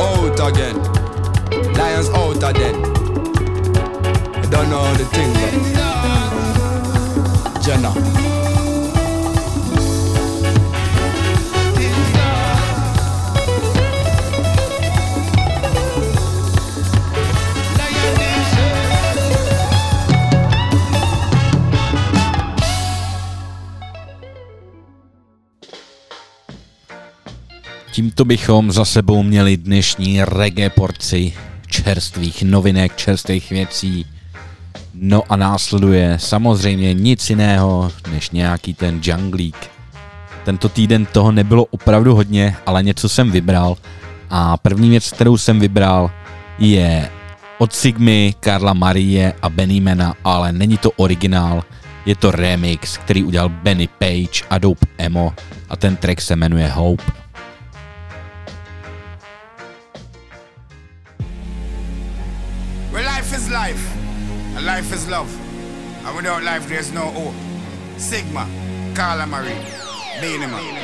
Out 0.00 0.40
again. 0.48 0.76
Lions 1.74 2.08
out 2.08 2.42
again. 2.50 2.76
Don't 4.50 4.68
know 4.70 4.94
the 4.94 5.04
thing, 5.12 5.30
but 5.34 5.77
Jenna. 7.68 7.94
Tímto 27.92 28.24
bychom 28.24 28.72
za 28.72 28.84
sebou 28.84 29.22
měli 29.22 29.56
dnešní 29.56 30.24
reggae 30.24 30.70
porci 30.70 31.32
čerstvých 31.66 32.42
novinek, 32.42 32.96
čerstvých 32.96 33.50
věcí. 33.50 34.17
No 35.00 35.22
a 35.28 35.36
následuje 35.36 36.16
samozřejmě 36.20 36.94
nic 36.94 37.30
jiného 37.30 37.92
než 38.10 38.30
nějaký 38.30 38.74
ten 38.74 39.00
junglík. 39.02 39.70
Tento 40.44 40.68
týden 40.68 41.06
toho 41.06 41.32
nebylo 41.32 41.64
opravdu 41.64 42.14
hodně, 42.14 42.56
ale 42.66 42.82
něco 42.82 43.08
jsem 43.08 43.30
vybral. 43.30 43.76
A 44.30 44.56
první 44.56 44.90
věc, 44.90 45.12
kterou 45.12 45.36
jsem 45.36 45.60
vybral, 45.60 46.10
je 46.58 47.10
od 47.58 47.72
Sigmy, 47.72 48.34
Karla 48.40 48.72
Marie 48.72 49.32
a 49.42 49.48
Benimena, 49.48 50.14
ale 50.24 50.52
není 50.52 50.78
to 50.78 50.90
originál, 50.90 51.64
je 52.06 52.16
to 52.16 52.30
remix, 52.30 52.96
který 52.96 53.22
udělal 53.22 53.48
Benny 53.48 53.88
Page 53.98 54.44
a 54.50 54.58
Dope 54.58 54.86
Emo 54.98 55.34
a 55.68 55.76
ten 55.76 55.96
track 55.96 56.20
se 56.20 56.36
jmenuje 56.36 56.68
Hope. 56.68 57.17
Life 64.64 64.92
is 64.92 65.08
love. 65.08 65.30
And 66.04 66.16
without 66.16 66.42
life, 66.42 66.68
there's 66.68 66.92
no 66.92 67.02
hope. 67.02 67.34
Sigma, 67.96 68.46
Carla 68.94 69.26
Marie, 69.26 69.54
Beenie 70.20 70.46
Man. 70.46 70.74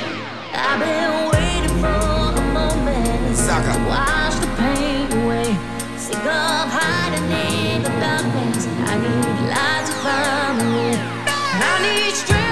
I've 0.55 0.79
been 0.79 1.31
waiting 1.33 1.77
for 1.83 2.33
the 2.35 2.43
moment 2.53 3.37
Saga. 3.37 3.73
to 3.73 3.85
wash 3.89 4.37
the 4.37 4.47
pain 4.57 5.11
away. 5.25 5.57
Sick 5.99 6.17
of 6.19 6.71
hiding 6.71 7.25
in 7.31 7.83
the 7.83 7.91
darkness. 8.01 8.67
I 8.87 8.95
need 8.97 9.51
light 9.51 9.85
to 9.87 9.93
find 10.05 10.61
the. 10.61 10.99
I 11.27 11.83
need 11.83 12.15
strength 12.15 12.44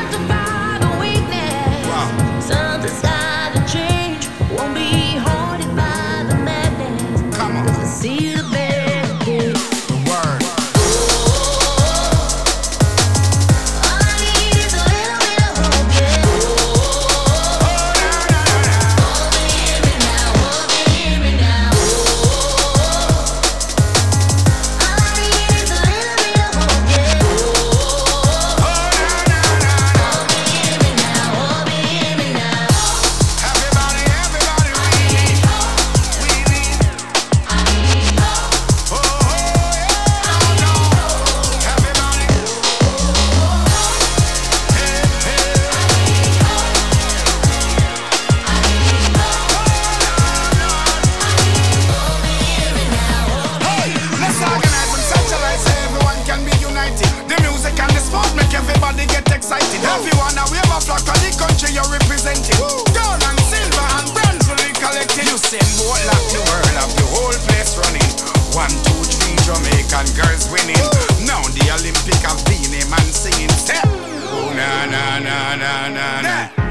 na 75.22 75.56
na 75.56 75.72
na 75.96 76.22
na 76.22 76.61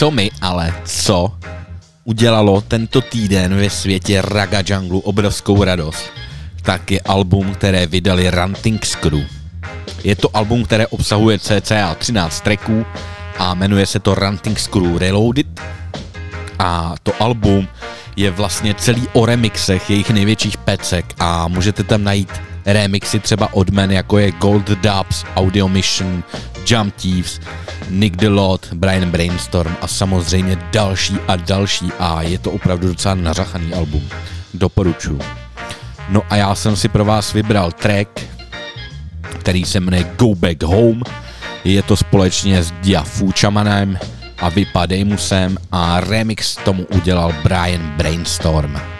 co 0.00 0.10
mi, 0.10 0.30
ale 0.40 0.74
co 0.84 1.32
udělalo 2.04 2.60
tento 2.60 3.00
týden 3.00 3.56
ve 3.56 3.70
světě 3.70 4.22
Raga 4.22 4.62
Jungle 4.66 5.00
obrovskou 5.04 5.64
radost, 5.64 6.10
tak 6.62 6.90
je 6.90 7.00
album, 7.00 7.54
které 7.54 7.86
vydali 7.86 8.30
Ranting 8.30 8.84
Screw. 8.84 9.20
Je 10.04 10.16
to 10.16 10.36
album, 10.36 10.64
které 10.64 10.86
obsahuje 10.86 11.38
cca 11.38 11.94
13 11.94 12.40
tracků 12.40 12.86
a 13.38 13.54
jmenuje 13.54 13.86
se 13.86 14.00
to 14.00 14.14
Ranting 14.14 14.58
Screw 14.58 14.96
Reloaded 14.96 15.60
a 16.58 16.94
to 17.02 17.12
album 17.22 17.68
je 18.16 18.30
vlastně 18.30 18.74
celý 18.74 19.08
o 19.12 19.26
remixech 19.26 19.90
jejich 19.90 20.10
největších 20.10 20.56
pecek 20.56 21.14
a 21.18 21.48
můžete 21.48 21.84
tam 21.84 22.04
najít 22.04 22.30
remixy 22.66 23.20
třeba 23.20 23.54
od 23.54 23.70
men, 23.70 23.92
jako 23.92 24.18
je 24.18 24.32
Gold 24.32 24.68
Dubs, 24.68 25.24
Audio 25.36 25.68
Mission, 25.68 26.22
Jump 26.66 26.94
Thieves, 26.96 27.40
Nick 27.88 28.16
Delot, 28.16 28.72
Brian 28.72 29.10
Brainstorm 29.10 29.76
a 29.80 29.86
samozřejmě 29.86 30.58
další 30.72 31.16
a 31.28 31.36
další 31.36 31.88
a 31.98 32.22
je 32.22 32.38
to 32.38 32.50
opravdu 32.50 32.88
docela 32.88 33.14
nařachaný 33.14 33.74
album. 33.74 34.08
Doporučuji. 34.54 35.20
No 36.08 36.22
a 36.30 36.36
já 36.36 36.54
jsem 36.54 36.76
si 36.76 36.88
pro 36.88 37.04
vás 37.04 37.32
vybral 37.32 37.72
track, 37.72 38.20
který 39.20 39.64
se 39.64 39.80
jmenuje 39.80 40.04
Go 40.18 40.34
Back 40.34 40.62
Home. 40.62 41.02
Je 41.64 41.82
to 41.82 41.96
společně 41.96 42.62
s 42.62 42.70
Diafu 42.70 43.32
Chamanem 43.40 43.98
a 44.38 44.48
Vypadej 44.48 45.04
musem 45.04 45.56
a 45.72 46.00
remix 46.00 46.56
tomu 46.56 46.84
udělal 46.84 47.34
Brian 47.42 47.90
Brainstorm. 47.96 48.99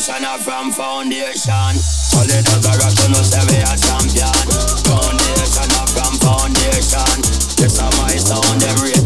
Foundation 0.00 0.24
are 0.24 0.38
from 0.38 0.72
foundation. 0.72 1.76
Solid 1.76 2.32
as 2.32 2.64
a 2.64 2.72
rock, 2.80 2.96
no 3.12 3.20
we 3.20 3.60
a 3.60 3.76
champion. 3.76 4.32
Foundation 4.88 5.68
are 5.76 5.90
from 5.92 6.16
foundation. 6.16 7.20
This 7.60 7.76
is 7.76 7.98
my 8.00 8.16
sound 8.16 8.64
every 8.64 8.99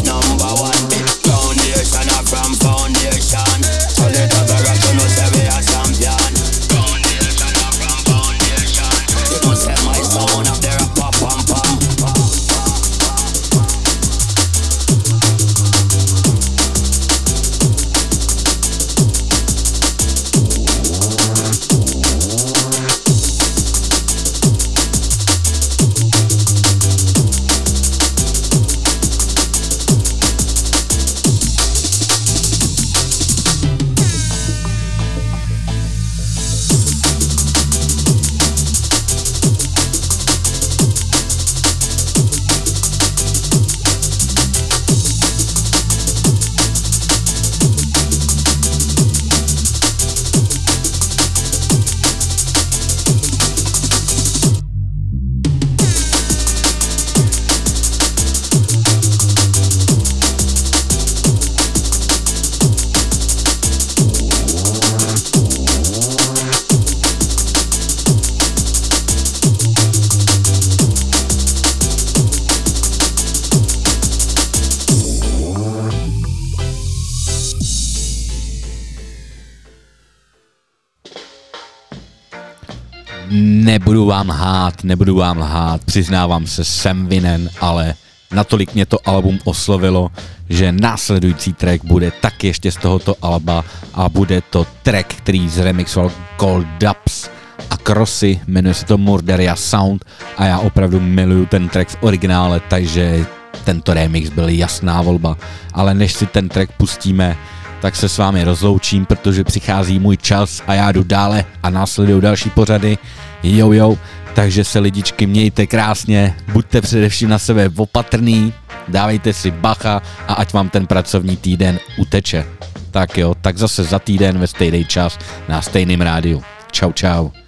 vám 84.15 84.29
lhát, 84.29 84.85
nebudu 84.85 85.17
vám 85.17 85.39
lhát, 85.39 85.85
přiznávám 85.85 86.47
se, 86.47 86.65
jsem 86.65 87.07
vinen, 87.07 87.51
ale 87.61 87.95
natolik 88.33 88.75
mě 88.75 88.87
to 88.87 88.99
album 89.09 89.39
oslovilo, 89.45 90.11
že 90.49 90.73
následující 90.73 91.53
track 91.53 91.85
bude 91.85 92.11
tak 92.11 92.45
ještě 92.45 92.73
z 92.73 92.77
tohoto 92.77 93.17
alba 93.23 93.65
a 93.95 94.09
bude 94.09 94.41
to 94.41 94.67
track, 94.83 95.15
který 95.15 95.49
zremixoval 95.49 96.13
Cold 96.41 96.67
Dubs 96.79 97.29
a 97.71 97.77
Crossy, 97.77 98.41
jmenuje 98.47 98.75
se 98.75 98.85
to 98.85 98.99
Murderia 98.99 99.57
Sound 99.57 100.05
a 100.37 100.45
já 100.45 100.59
opravdu 100.59 101.01
miluju 101.01 101.47
ten 101.47 101.69
track 101.69 101.91
v 101.91 101.97
originále, 102.01 102.61
takže 102.69 103.27
tento 103.65 103.95
remix 103.95 104.31
byl 104.31 104.49
jasná 104.49 105.03
volba. 105.03 105.37
Ale 105.73 105.95
než 105.95 106.13
si 106.13 106.27
ten 106.27 106.49
track 106.49 106.73
pustíme, 106.77 107.37
tak 107.85 107.97
se 107.97 108.09
s 108.09 108.19
vámi 108.19 108.45
rozloučím, 108.45 109.07
protože 109.07 109.45
přichází 109.45 109.99
můj 109.99 110.17
čas 110.17 110.63
a 110.67 110.75
já 110.75 110.93
jdu 110.93 111.03
dále 111.05 111.45
a 111.63 111.71
následují 111.71 112.23
další 112.23 112.51
pořady. 112.51 112.99
Jo, 113.43 113.73
jo, 113.73 113.99
takže 114.35 114.65
se 114.65 114.79
lidičky 114.79 115.27
mějte 115.27 115.67
krásně, 115.67 116.35
buďte 116.53 116.81
především 116.81 117.29
na 117.29 117.39
sebe 117.39 117.71
opatrný, 117.77 118.53
dávejte 118.89 119.33
si 119.33 119.51
bacha 119.51 120.03
a 120.29 120.35
ať 120.35 120.53
vám 120.53 120.69
ten 120.69 120.87
pracovní 120.87 121.37
týden 121.37 121.79
uteče. 121.99 122.47
Tak 122.91 123.19
jo, 123.19 123.35
tak 123.41 123.59
zase 123.59 123.85
za 123.85 123.99
týden 123.99 124.39
ve 124.39 124.47
stejný 124.47 124.85
čas 124.85 125.19
na 125.49 125.63
stejném 125.63 126.01
rádiu. 126.01 126.43
Čau, 126.73 126.93
čau. 126.93 127.44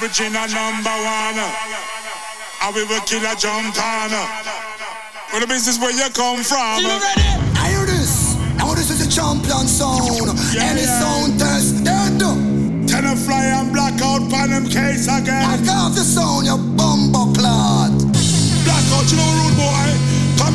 Original 0.00 0.48
number 0.48 0.96
one. 1.04 1.36
I 2.64 2.72
we 2.74 2.84
will 2.84 3.00
kill 3.04 3.20
a 3.20 3.34
jump 3.36 3.76
on. 3.76 4.10
Well, 5.32 5.40
the 5.40 5.46
business 5.46 5.78
where 5.78 5.92
you 5.92 6.08
come 6.14 6.42
from. 6.42 6.80
You 6.80 6.88
ready? 6.88 7.28
I 7.60 7.68
hear 7.68 7.84
this. 7.84 8.36
Now 8.56 8.72
this 8.74 8.88
is 8.88 9.04
a 9.04 9.10
champion 9.10 9.68
sound. 9.68 10.32
Yeah, 10.54 10.72
Any 10.72 10.82
yeah. 10.82 11.00
sound 11.00 11.38
test, 11.38 11.84
they're 11.84 12.18
done. 12.18 12.86
Tell 12.86 13.02
them 13.02 13.16
fly 13.16 13.44
and 13.44 13.72
black 13.72 14.00
out 14.00 14.30
pan 14.30 14.50
them 14.50 14.64
case 14.64 15.04
again. 15.04 15.44
I 15.44 15.56
got 15.64 15.90
the 15.92 16.04
sound, 16.04 16.46
you 16.46 16.56
bumbo 16.56 17.32
clot. 17.36 17.92
Black 18.64 18.86
out, 18.96 19.10
you 19.10 19.16
know 19.20 19.28
rude 19.36 19.56
boy. 19.56 20.11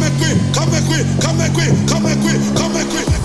Come 0.07 0.39
come 0.53 0.81
quick, 0.87 1.05
come 1.19 1.49
quick, 1.51 1.85
come 1.85 2.15
quick, 2.21 2.55
come 2.55 2.73
back 2.73 3.16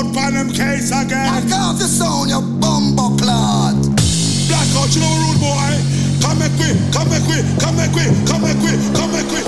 out 0.00 0.14
for 0.14 0.30
them 0.32 0.48
case 0.48 0.90
again. 0.90 1.26
Knock 1.26 1.52
off 1.52 1.78
the 1.78 1.84
sound, 1.84 2.30
you 2.30 2.40
bumbo 2.60 3.16
you 4.94 5.00
know, 5.00 5.12
rude 5.28 5.40
boy. 5.40 5.72
Come 6.20 6.38
back, 6.38 6.52
we, 6.58 6.68
come 6.92 7.08
back, 7.08 7.24
we, 7.28 7.36
come 7.60 7.76
back, 7.76 7.92
we, 7.94 8.04
come 8.26 8.42
back, 8.42 8.56
we, 8.62 8.72
come 8.94 9.10
back, 9.12 9.26
we. 9.32 9.39